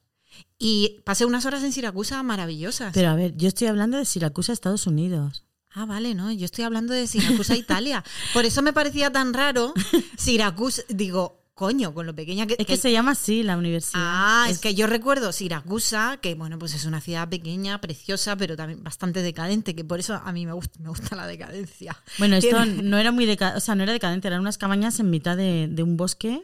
[0.58, 2.92] Y pasé unas horas en Siracusa maravillosas.
[2.94, 5.46] Pero a ver, yo estoy hablando de Siracusa, Estados Unidos.
[5.72, 8.04] Ah, vale, no, yo estoy hablando de Siracusa, Italia.
[8.34, 9.74] Por eso me parecía tan raro
[10.18, 10.82] Siracusa.
[10.90, 12.56] Digo, coño, con lo pequeña que...
[12.58, 14.02] Es que se llama así la universidad.
[14.04, 18.56] Ah, es que yo recuerdo Siracusa, que bueno, pues es una ciudad pequeña, preciosa, pero
[18.56, 21.96] también bastante decadente, que por eso a mí me gusta, me gusta la decadencia.
[22.18, 25.00] Bueno, esto Tiene- no era muy deca- o sea, no era decadente, eran unas cabañas
[25.00, 26.42] en mitad de, de un bosque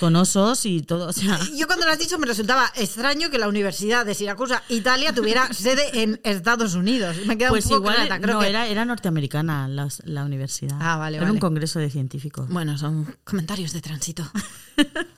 [0.00, 1.08] con osos y todo.
[1.08, 4.62] O sea, Yo cuando lo has dicho me resultaba extraño que la Universidad de Siracusa,
[4.68, 7.16] Italia, tuviera sede en Estados Unidos.
[7.26, 10.76] Me queda pues un poco igual creo no, que- era, era norteamericana la, la universidad.
[10.80, 11.34] Ah, vale, Era vale.
[11.34, 12.48] un congreso de científicos.
[12.48, 14.30] Bueno, son comentarios de tránsito.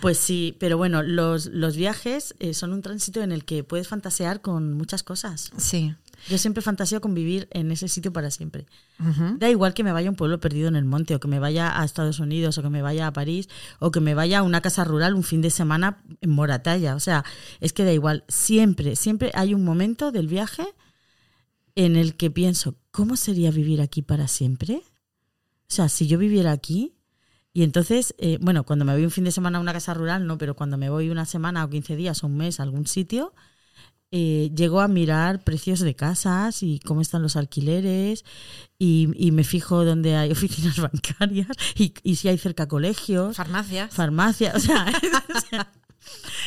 [0.00, 3.86] Pues sí, pero bueno, los, los viajes eh, son un tránsito en el que puedes
[3.88, 5.50] fantasear con muchas cosas.
[5.56, 5.94] Sí.
[6.28, 8.66] Yo siempre fantaseo con vivir en ese sitio para siempre.
[9.38, 11.38] Da igual que me vaya a un pueblo perdido en el monte, o que me
[11.38, 13.48] vaya a Estados Unidos, o que me vaya a París,
[13.78, 16.94] o que me vaya a una casa rural un fin de semana en Moratalla.
[16.94, 17.24] O sea,
[17.60, 18.24] es que da igual.
[18.28, 20.66] Siempre, siempre hay un momento del viaje
[21.74, 24.82] en el que pienso, ¿cómo sería vivir aquí para siempre?
[25.68, 26.94] O sea, si yo viviera aquí,
[27.52, 30.26] y entonces, eh, bueno, cuando me voy un fin de semana a una casa rural,
[30.26, 32.86] no, pero cuando me voy una semana o 15 días o un mes a algún
[32.86, 33.32] sitio,
[34.16, 38.24] eh, llego a mirar precios de casas y cómo están los alquileres
[38.78, 43.92] y, y me fijo dónde hay oficinas bancarias y, y si hay cerca colegios, Farmacias.
[43.92, 44.86] farmacias, o sea,
[45.36, 45.72] o sea,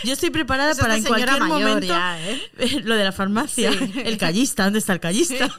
[0.05, 2.39] yo estoy preparada Eso es para en cualquier mayor momento ya, ¿eh?
[2.86, 3.91] lo de la farmacia, Sí.
[4.05, 5.53] el callista, ¿dónde está el callista?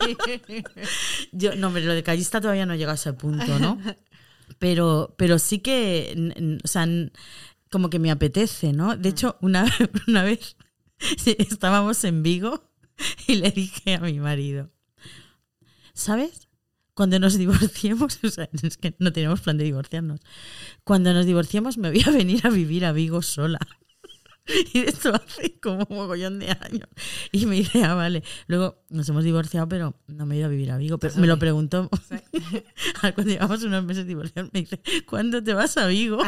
[1.33, 3.79] Yo, no, hombre, lo de callista todavía no llega a ese punto, ¿no?
[4.59, 6.87] Pero, pero sí que, o sea,
[7.71, 8.97] como que me apetece, ¿no?
[8.97, 9.67] De hecho, una,
[10.07, 10.57] una vez
[11.27, 12.63] estábamos en Vigo
[13.27, 14.71] y le dije a mi marido,
[15.95, 16.49] ¿sabes?
[16.95, 20.21] Cuando nos divorciemos, o sea, es que no tenemos plan de divorciarnos,
[20.85, 23.59] cuando nos divorciemos me voy a venir a vivir a Vigo sola.
[24.73, 26.89] Y esto hace como un mogollón de años.
[27.33, 28.23] Y me dice, ah, vale.
[28.47, 30.99] Luego nos hemos divorciado, pero no me he ido a vivir a Vigo.
[30.99, 31.89] Pero me lo preguntó
[33.15, 34.51] cuando llevamos unos meses divorciados.
[34.53, 36.19] Me dice, ¿cuándo te vas a Vigo?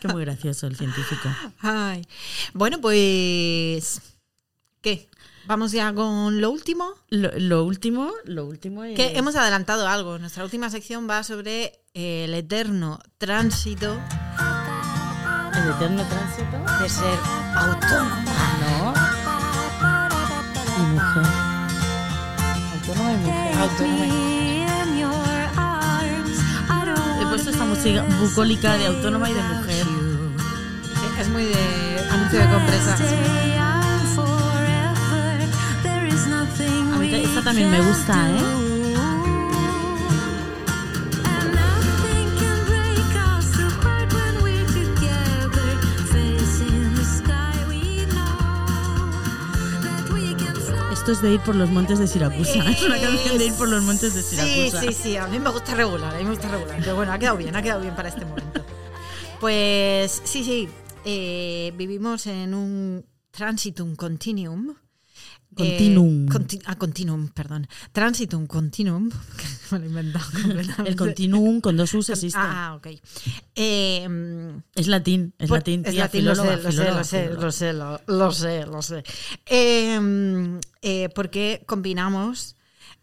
[0.00, 1.28] Que muy gracioso el científico.
[1.60, 2.06] Ay.
[2.54, 4.00] Bueno, pues.
[4.80, 5.08] ¿Qué?
[5.46, 6.94] ¿Vamos ya con lo último?
[7.08, 8.94] Lo, lo último, lo último es...
[8.94, 10.18] Que hemos adelantado algo.
[10.18, 13.98] Nuestra última sección va sobre el eterno tránsito
[15.54, 16.82] el eterno tránsito.
[16.82, 17.18] de ser
[17.54, 18.24] autónoma.
[18.60, 18.94] No.
[20.78, 21.26] Y mujer.
[22.72, 23.58] Autónoma y mujer.
[23.58, 24.06] Autónoma.
[24.06, 24.21] He
[28.20, 29.86] bucólica de autónoma y de mujer.
[31.20, 33.00] Es muy de anuncio de compresas.
[36.94, 38.61] A mí ta- esta también me gusta, ¿eh?
[51.02, 52.64] Esto es de ir por los montes de Siracusa.
[52.70, 54.80] Es una canción de ir por los montes de Sí, Siracusa.
[54.82, 56.76] sí, sí, a mí me gusta regular, a mí me gusta regular.
[56.78, 58.64] Pero bueno, ha quedado bien, ha quedado bien para este momento.
[59.40, 60.68] Pues sí, sí,
[61.04, 64.76] eh, vivimos en un transitum continuum.
[65.54, 66.26] Continuum.
[66.26, 67.66] Eh, conti- ah, continuum, perdón.
[67.92, 69.10] Transitum continuum.
[69.36, 70.90] que me lo he inventado completamente.
[70.90, 72.38] El continuum con dos U's existe.
[72.40, 72.86] Ah, ok.
[73.54, 75.82] Eh, Es latín, es por- latín.
[75.84, 77.72] es latín, lo sé, lo sé, lo sé, lo sé,
[78.06, 79.04] lo, sé, lo sé.
[79.46, 82.56] Eh, eh, porque combinamos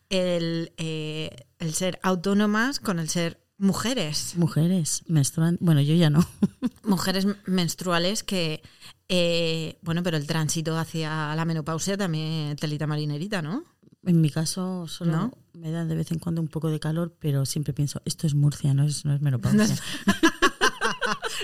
[0.10, 4.34] el, eh, el ser autónomas con el ser mujeres.
[4.38, 5.58] Mujeres menstruan.
[5.60, 6.28] Bueno, yo ya no.
[6.84, 8.62] Mujeres menstruales que,
[9.10, 13.64] eh, bueno, pero el tránsito hacia la menopausia también telita marinerita, ¿no?
[14.06, 15.38] En mi caso solo ¿No?
[15.54, 18.34] me da de vez en cuando un poco de calor, pero siempre pienso, esto es
[18.34, 19.76] Murcia, no es, no es menopausia.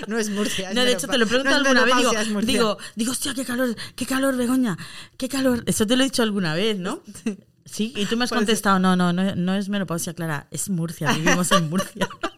[0.08, 0.70] No es Murcia.
[0.70, 3.34] es No, de hecho te lo pregunto alguna No es vez, digo, digo, digo, hostia,
[3.34, 4.76] qué calor, qué calor, Begoña,
[5.18, 5.62] qué calor.
[5.66, 7.02] Eso te lo he dicho alguna vez, ¿no?
[7.68, 10.70] Sí, y tú me has Pues- contestado, no, no, no, no es menopausia, Clara, es
[10.70, 12.08] Murcia, vivimos en Murcia.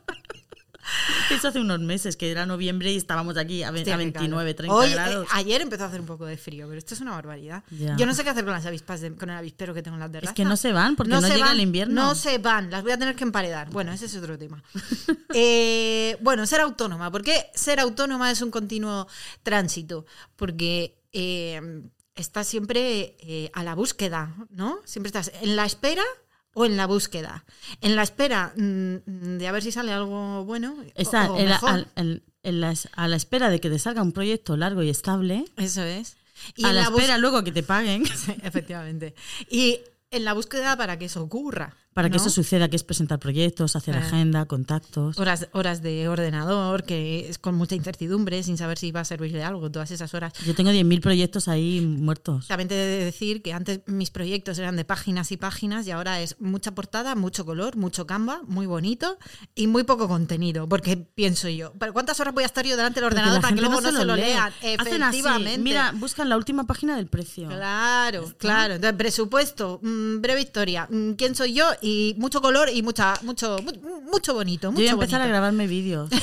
[1.30, 4.04] Eso hace unos meses, que era noviembre y estábamos aquí a, ve- Hostia, a qué
[4.04, 4.56] 29, calor.
[4.56, 5.28] 30 Hoy, eh, grados.
[5.32, 7.62] ayer empezó a hacer un poco de frío, pero esto es una barbaridad.
[7.70, 10.00] Yo no sé qué hacer con las avispas, de- con el avispero que tengo en
[10.00, 10.30] la terraza.
[10.32, 11.94] Es que no se van, porque no, se llega van, el invierno.
[12.02, 13.70] No se van, las voy a tener que emparedar.
[13.70, 14.62] Bueno, ese es otro tema.
[15.34, 17.10] Eh, bueno, ser autónoma.
[17.10, 19.06] ¿Por qué ser autónoma es un continuo
[19.42, 20.06] tránsito?
[20.36, 21.60] Porque eh,
[22.14, 24.80] estás siempre a la búsqueda, ¿no?
[24.84, 26.02] Siempre estás en la espera
[26.58, 27.44] o en la búsqueda.
[27.80, 30.74] En la espera mm, de a ver si sale algo bueno.
[30.78, 31.70] o- Está o en la- mejor.
[31.70, 34.88] al- en- en las- a la espera de que te salga un proyecto largo y
[34.90, 36.16] estable, Eso es.
[36.56, 39.14] Y a la, espera luego que te paguen, Sí, efectivamente.
[39.50, 39.80] Y
[40.10, 41.76] en la búsqueda para que eso ocurra.
[41.94, 45.18] Para que eso suceda, que es presentar proyectos, hacer agenda, contactos.
[45.18, 49.32] Horas, horas de ordenador, que es con mucha incertidumbre, sin saber si va a servir
[49.32, 50.32] de algo, todas esas horas.
[50.46, 52.46] Yo tengo 10.000 proyectos ahí muertos.
[52.46, 55.90] También te he de decir que antes mis proyectos eran de páginas y páginas y
[55.90, 59.18] ahora es mucha portada, mucho color, mucho Canva, muy bonito
[59.56, 60.68] y muy poco contenido.
[60.68, 63.60] Porque pienso yo, ¿pero ¿cuántas horas voy a estar yo delante del ordenador para que
[63.60, 64.52] luego no se lo lean?
[64.78, 65.58] Hacen así, Efectivamente.
[65.58, 67.48] mira, buscan la última página del precio.
[67.48, 68.74] Claro, claro.
[68.74, 71.87] Entonces, presupuesto, mm, breve historia, mm, quién soy yo y
[72.18, 74.68] mucho color y mucha, mucho, mu- mucho bonito.
[74.68, 76.10] Yo Mucho voy a empezar a grabarme vídeos.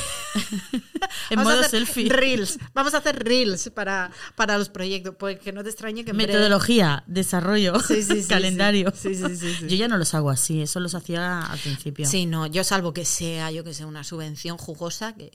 [1.29, 2.09] en Vamos a modo hacer selfie.
[2.09, 2.59] Reels.
[2.73, 5.15] Vamos a hacer reels para, para los proyectos.
[5.17, 8.91] Pues que no te extrañe que breve- Metodología, desarrollo, Sí, sí, sí, calendario.
[9.03, 12.05] Yo ya no los hago así, eso los hacía al principio.
[12.07, 15.29] Sí, no, yo salvo que sea, yo que sé, una subvención jugosa, que,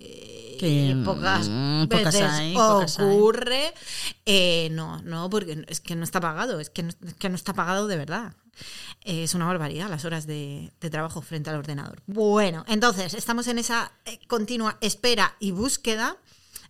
[0.60, 3.06] Que, pocas mm, pocas veces pocas hay.
[3.06, 3.74] ocurre.
[4.26, 7.34] Eh, no, no, porque es que no está pagado, es que no, es que no
[7.36, 8.34] está pagado de verdad.
[9.04, 12.02] Eh, es una barbaridad las horas de, de trabajo frente al ordenador.
[12.06, 16.16] Bueno, entonces estamos en esa eh, continua espera y búsqueda,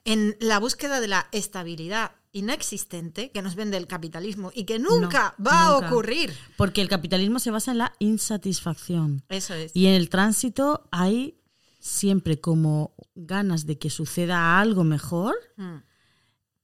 [0.05, 5.35] en la búsqueda de la estabilidad inexistente que nos vende el capitalismo y que nunca
[5.39, 5.87] No, va nunca.
[5.87, 6.33] a ocurrir.
[6.57, 9.25] Porque el capitalismo se basa en la insatisfacción.
[9.29, 9.73] Eso es.
[9.75, 11.37] Y en el tránsito hay
[11.81, 15.77] siempre como ganas de que suceda algo mejor, Mm,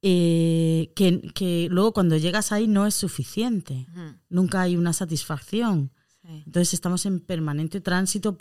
[0.09, 3.88] eh, que, que luego cuando llegas ahí no es suficiente.
[4.28, 5.90] Nunca hay una satisfacción.
[6.22, 6.44] sí.
[6.46, 8.36] Entonces estamos en permanente tránsito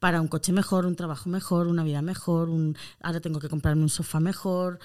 [0.00, 3.82] para un coche mejor, un trabajo mejor, una vida mejor, un, ahora tengo que comprarme
[3.84, 4.80] un sofá mejor.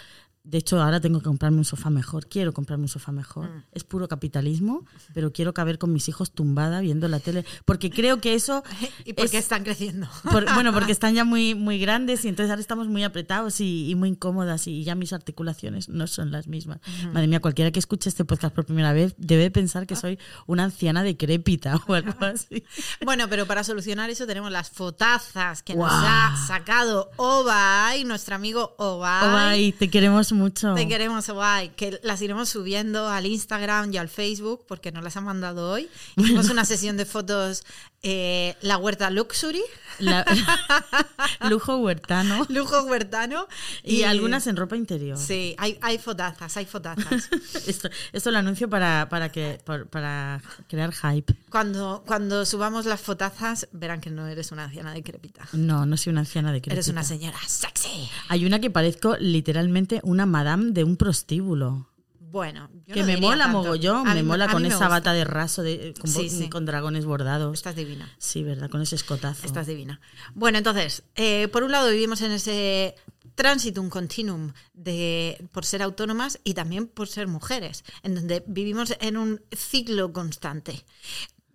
[0.49, 3.49] De hecho, ahora tengo que comprarme un sofá mejor, quiero comprarme un sofá mejor.
[3.49, 3.63] Mm.
[3.71, 4.83] Es puro capitalismo,
[5.13, 8.63] pero quiero caber con mis hijos tumbada viendo la tele, porque creo que eso...
[9.05, 10.07] ¿Y por qué es- están creciendo?
[10.31, 13.89] por- bueno, porque están ya muy, muy grandes y entonces ahora estamos muy apretados y,
[13.91, 16.79] y muy incómodas y ya mis articulaciones no son las mismas.
[17.13, 20.63] Madre mía, cualquiera que escuche este podcast por primera vez debe pensar que soy una
[20.63, 22.63] anciana decrépita o algo así.
[23.05, 28.73] Bueno, pero para solucionar eso tenemos las fotazas que nos ha sacado Obay, nuestro amigo
[28.79, 29.27] Obay.
[29.29, 30.38] Obay, te queremos mucho.
[30.75, 35.17] Te queremos, Obay, que las iremos subiendo al Instagram y al Facebook porque nos las
[35.17, 35.89] han mandado hoy.
[36.15, 37.63] Hicimos una sesión de fotos,
[38.01, 39.61] eh, la huerta luxury,
[39.99, 40.25] La-
[41.49, 43.47] lujo huertano lujo huertano.
[43.83, 45.17] y, algunas en ropa interior.
[45.17, 47.29] Sí, hay, hay fotazas, hay fotazas.
[47.67, 51.35] Esto, esto lo anuncio para, para, que, para crear hype.
[51.49, 55.47] Cuando, cuando subamos las fotazas, verán que no eres una anciana decrépita.
[55.53, 56.73] No, no soy una anciana decrépita.
[56.73, 58.09] Eres una señora sexy.
[58.29, 61.88] Hay una que parezco literalmente una madame de un prostíbulo.
[62.31, 63.57] Bueno, yo que no me mola tanto.
[63.63, 64.87] mogollón, A me mí mola con esa gusta.
[64.89, 66.49] bata de raso de, con, Sí, bo- sí.
[66.49, 67.53] con dragones bordados.
[67.57, 68.09] Estás divina.
[68.17, 68.69] Sí, ¿verdad?
[68.69, 69.45] Con ese escotazo.
[69.45, 69.99] Estás divina.
[70.35, 72.95] Bueno, entonces, eh, por un lado vivimos en ese
[73.35, 79.17] transitum continuum de, por ser autónomas y también por ser mujeres, en donde vivimos en
[79.17, 80.85] un ciclo constante.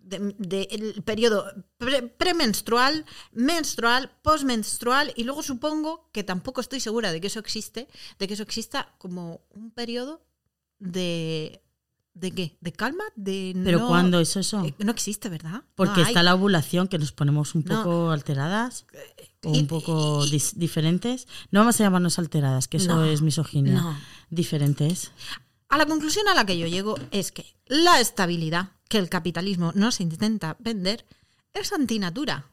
[0.07, 1.45] De, de periodo
[1.79, 7.87] pre- premenstrual, menstrual, postmenstrual y luego supongo que tampoco estoy segura de que eso existe,
[8.19, 10.21] de que eso exista como un periodo
[10.79, 11.61] de
[12.13, 12.57] ¿de qué?
[12.61, 13.03] ¿De calma?
[13.15, 14.63] De Pero no- ¿cuándo es eso?
[14.63, 15.63] Eh, No existe, ¿verdad?
[15.75, 17.75] Porque No está la ovulación, que nos ponemos un No.
[17.83, 18.85] poco alteradas
[19.43, 21.27] o y- un poco diferentes.
[21.51, 23.73] No vamos a llamarnos alteradas, que eso es misoginia.
[23.81, 23.97] no.
[24.29, 25.11] Diferentes.
[25.67, 29.71] A la conclusión a la que yo llego es que la estabilidad que el capitalismo
[29.75, 31.05] nos intenta vender
[31.53, 32.49] es antinatura.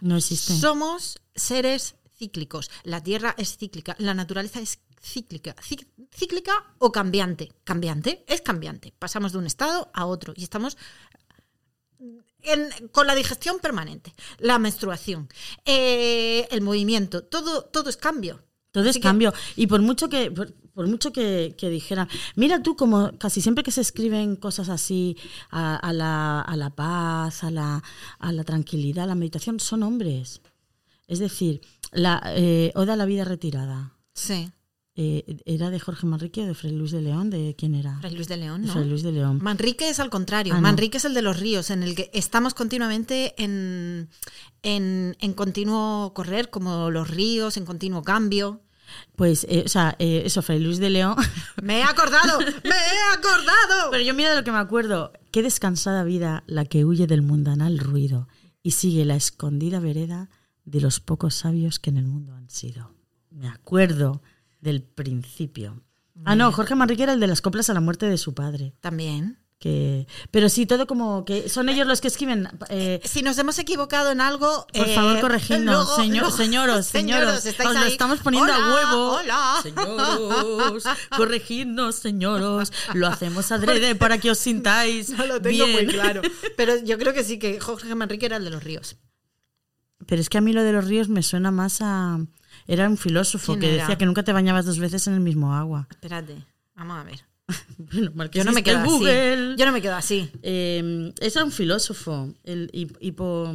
[0.00, 0.58] No existen.
[0.58, 2.70] Somos seres cíclicos.
[2.82, 5.54] La Tierra es cíclica, la naturaleza es cíclica.
[5.56, 7.52] Cí- Cíclica o cambiante.
[7.64, 8.92] Cambiante es cambiante.
[8.98, 10.76] Pasamos de un estado a otro y estamos
[12.42, 15.28] en- con la digestión permanente, la menstruación,
[15.64, 18.42] eh, el movimiento, todo, todo es cambio.
[18.70, 19.32] Todo es cambio.
[19.56, 23.64] Y por mucho que, por, por mucho que, que dijeran, mira tú, como casi siempre
[23.64, 25.16] que se escriben cosas así
[25.48, 27.82] a, a la, a la paz, a la,
[28.18, 30.42] a la tranquilidad, a la meditación, son hombres.
[31.06, 33.94] Es decir, la eh, Oda a la vida retirada.
[34.12, 34.50] Sí.
[34.98, 37.28] Eh, ¿Era de Jorge Manrique o de Fray Luis de León?
[37.28, 37.98] ¿De quién era?
[38.00, 38.72] Fray Luis de León, ¿no?
[38.72, 39.40] Fray Luis de León.
[39.42, 40.54] Manrique es al contrario.
[40.54, 40.62] Ah, no.
[40.62, 44.08] Manrique es el de los ríos, en el que estamos continuamente en,
[44.62, 48.62] en, en continuo correr, como los ríos, en continuo cambio.
[49.16, 51.14] Pues, eh, o sea, eh, eso, Fray Luis de León.
[51.62, 52.38] ¡Me he acordado!
[52.38, 53.90] ¡Me he acordado!
[53.90, 55.12] Pero yo mira de lo que me acuerdo.
[55.30, 58.28] Qué descansada vida la que huye del mundanal ruido
[58.62, 60.30] y sigue la escondida vereda
[60.64, 62.94] de los pocos sabios que en el mundo han sido.
[63.30, 64.22] Me acuerdo
[64.60, 65.82] del principio.
[66.24, 68.74] Ah, no, Jorge Manrique era el de las coplas a la muerte de su padre.
[68.80, 69.38] También.
[69.58, 72.46] Que, pero sí, todo como que son ellos los que escriben.
[72.68, 76.86] eh, Si nos hemos equivocado en algo, por eh, favor, corregidnos, luego- señor- luego- señoros,
[76.86, 77.46] señoros.
[77.46, 77.92] estáis Os lo ahí.
[77.92, 79.12] estamos poniendo a huevo.
[79.12, 79.60] Hola.
[79.62, 80.84] Señoros,
[81.16, 82.70] corregidnos, señoros.
[82.94, 85.10] Lo hacemos adrede para que os sintáis.
[85.10, 85.90] No lo tengo muy bien.
[85.90, 86.20] claro.
[86.58, 88.96] Pero yo creo que sí, que Jorge Manrique era el de los ríos.
[90.06, 92.18] Pero es que a mí lo de los ríos me suena más a.
[92.66, 93.82] Era un filósofo ¿Quién que era?
[93.84, 95.86] decía que nunca te bañabas dos veces en el mismo agua.
[95.90, 96.44] Espérate,
[96.74, 97.20] vamos a ver.
[98.14, 99.10] Mal que Yo no me quedo Google.
[99.50, 99.56] así.
[99.58, 100.30] Yo no me quedo así.
[100.42, 102.32] Eh, era un filósofo.
[102.42, 103.52] El hipo.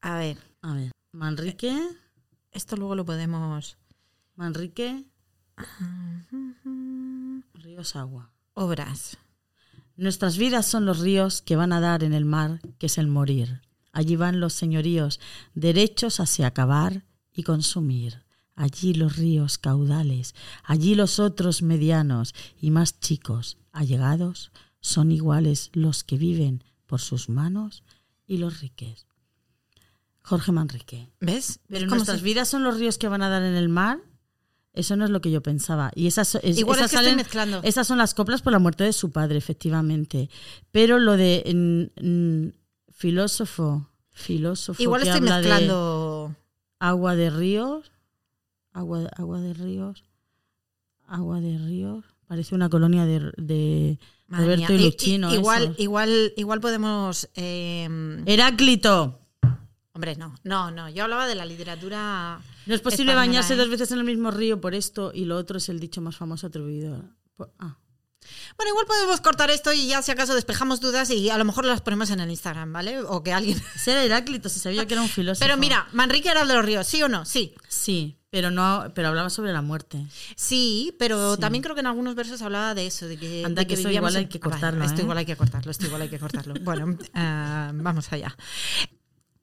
[0.00, 0.92] A ver, A ver.
[1.12, 1.76] Manrique.
[2.52, 3.76] esto luego lo podemos.
[4.36, 5.04] Manrique.
[7.54, 8.30] Ríos agua.
[8.54, 9.16] Obras.
[9.96, 13.06] Nuestras vidas son los ríos que van a dar en el mar, que es el
[13.06, 13.60] morir.
[13.92, 15.20] Allí van los señoríos,
[15.54, 18.23] derechos hacia acabar y consumir.
[18.56, 26.04] Allí los ríos caudales, allí los otros medianos y más chicos, allegados, son iguales los
[26.04, 27.82] que viven por sus manos
[28.26, 29.06] y los riques.
[30.22, 31.08] Jorge Manrique.
[31.20, 31.58] ¿Ves?
[31.68, 33.98] Pero nuestras vidas son los ríos que van a dar en el mar.
[34.72, 35.90] Eso no es lo que yo pensaba.
[35.94, 37.60] Y esas, es- Igual esas es que estoy mezclando.
[37.62, 40.30] Esas son las coplas por la muerte de su padre, efectivamente.
[40.70, 41.42] Pero lo de
[42.92, 44.82] filósofo, filósofo.
[44.82, 46.36] Igual que estoy habla de mezclando.
[46.78, 47.90] agua de ríos,
[48.74, 50.04] agua, agua de ríos,
[51.06, 52.04] agua de ríos.
[52.26, 53.98] Parece una colonia de,
[54.28, 54.80] Roberto mía.
[54.80, 55.30] y Luchino.
[55.32, 55.78] i- igual, esos.
[55.80, 57.28] igual, igual podemos.
[57.34, 59.20] eh, Heráclito.
[59.92, 60.88] hombre, no, no, no.
[60.90, 62.40] Yo hablaba de la literatura.
[62.66, 63.56] No es posible española, bañarse ¿eh?
[63.56, 66.16] dos veces en el mismo río por esto y lo otro es el dicho más
[66.16, 67.02] famoso atribuido.
[67.36, 67.76] por- ah.
[68.56, 71.66] Bueno, igual podemos cortar esto y ya si acaso despejamos dudas y a lo mejor
[71.66, 73.00] las ponemos en el Instagram, ¿vale?
[73.02, 73.60] O que alguien.
[73.76, 75.44] Ese era Heráclito, se sabía que era un filósofo.
[75.46, 77.26] Pero mira, Manrique era el de los ríos, ¿sí o no?
[77.26, 77.54] Sí.
[77.68, 80.04] Sí, pero no, pero hablaba sobre la muerte.
[80.34, 81.40] Sí, pero Sí.
[81.40, 83.86] también creo que en algunos versos hablaba de eso, de que, Anda, de que esto
[83.86, 85.02] vivíamos igual hay que Ah, cortarlo, esto ¿eh?
[85.04, 86.54] igual hay que cortarlo, esto igual hay que cortarlo.
[86.64, 88.36] bueno, eh, vamos allá.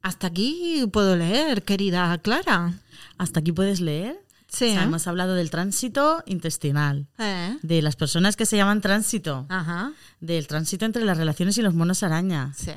[0.01, 2.73] Hasta aquí puedo leer, querida Clara.
[3.17, 4.19] Hasta aquí puedes leer.
[4.49, 4.65] Sí.
[4.65, 9.45] O sea, hemos hablado del tránsito intestinal, Eh, de las personas que se llaman tránsito,
[9.47, 9.93] Ajá.
[10.19, 12.53] del tránsito entre las relaciones y los monos araña.
[12.57, 12.71] Sí.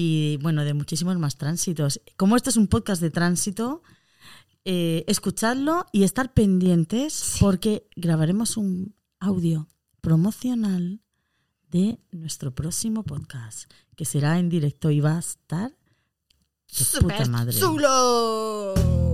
[0.00, 2.00] y bueno, de muchísimos más tránsitos.
[2.16, 3.82] Como este es un podcast de tránsito,
[4.70, 9.66] eh, escuchadlo y estar pendientes porque grabaremos un audio
[10.02, 11.00] promocional
[11.70, 17.28] de nuestro próximo podcast, que será en directo y va a estar de puta Súper
[17.30, 17.58] madre.
[17.58, 19.07] chulo.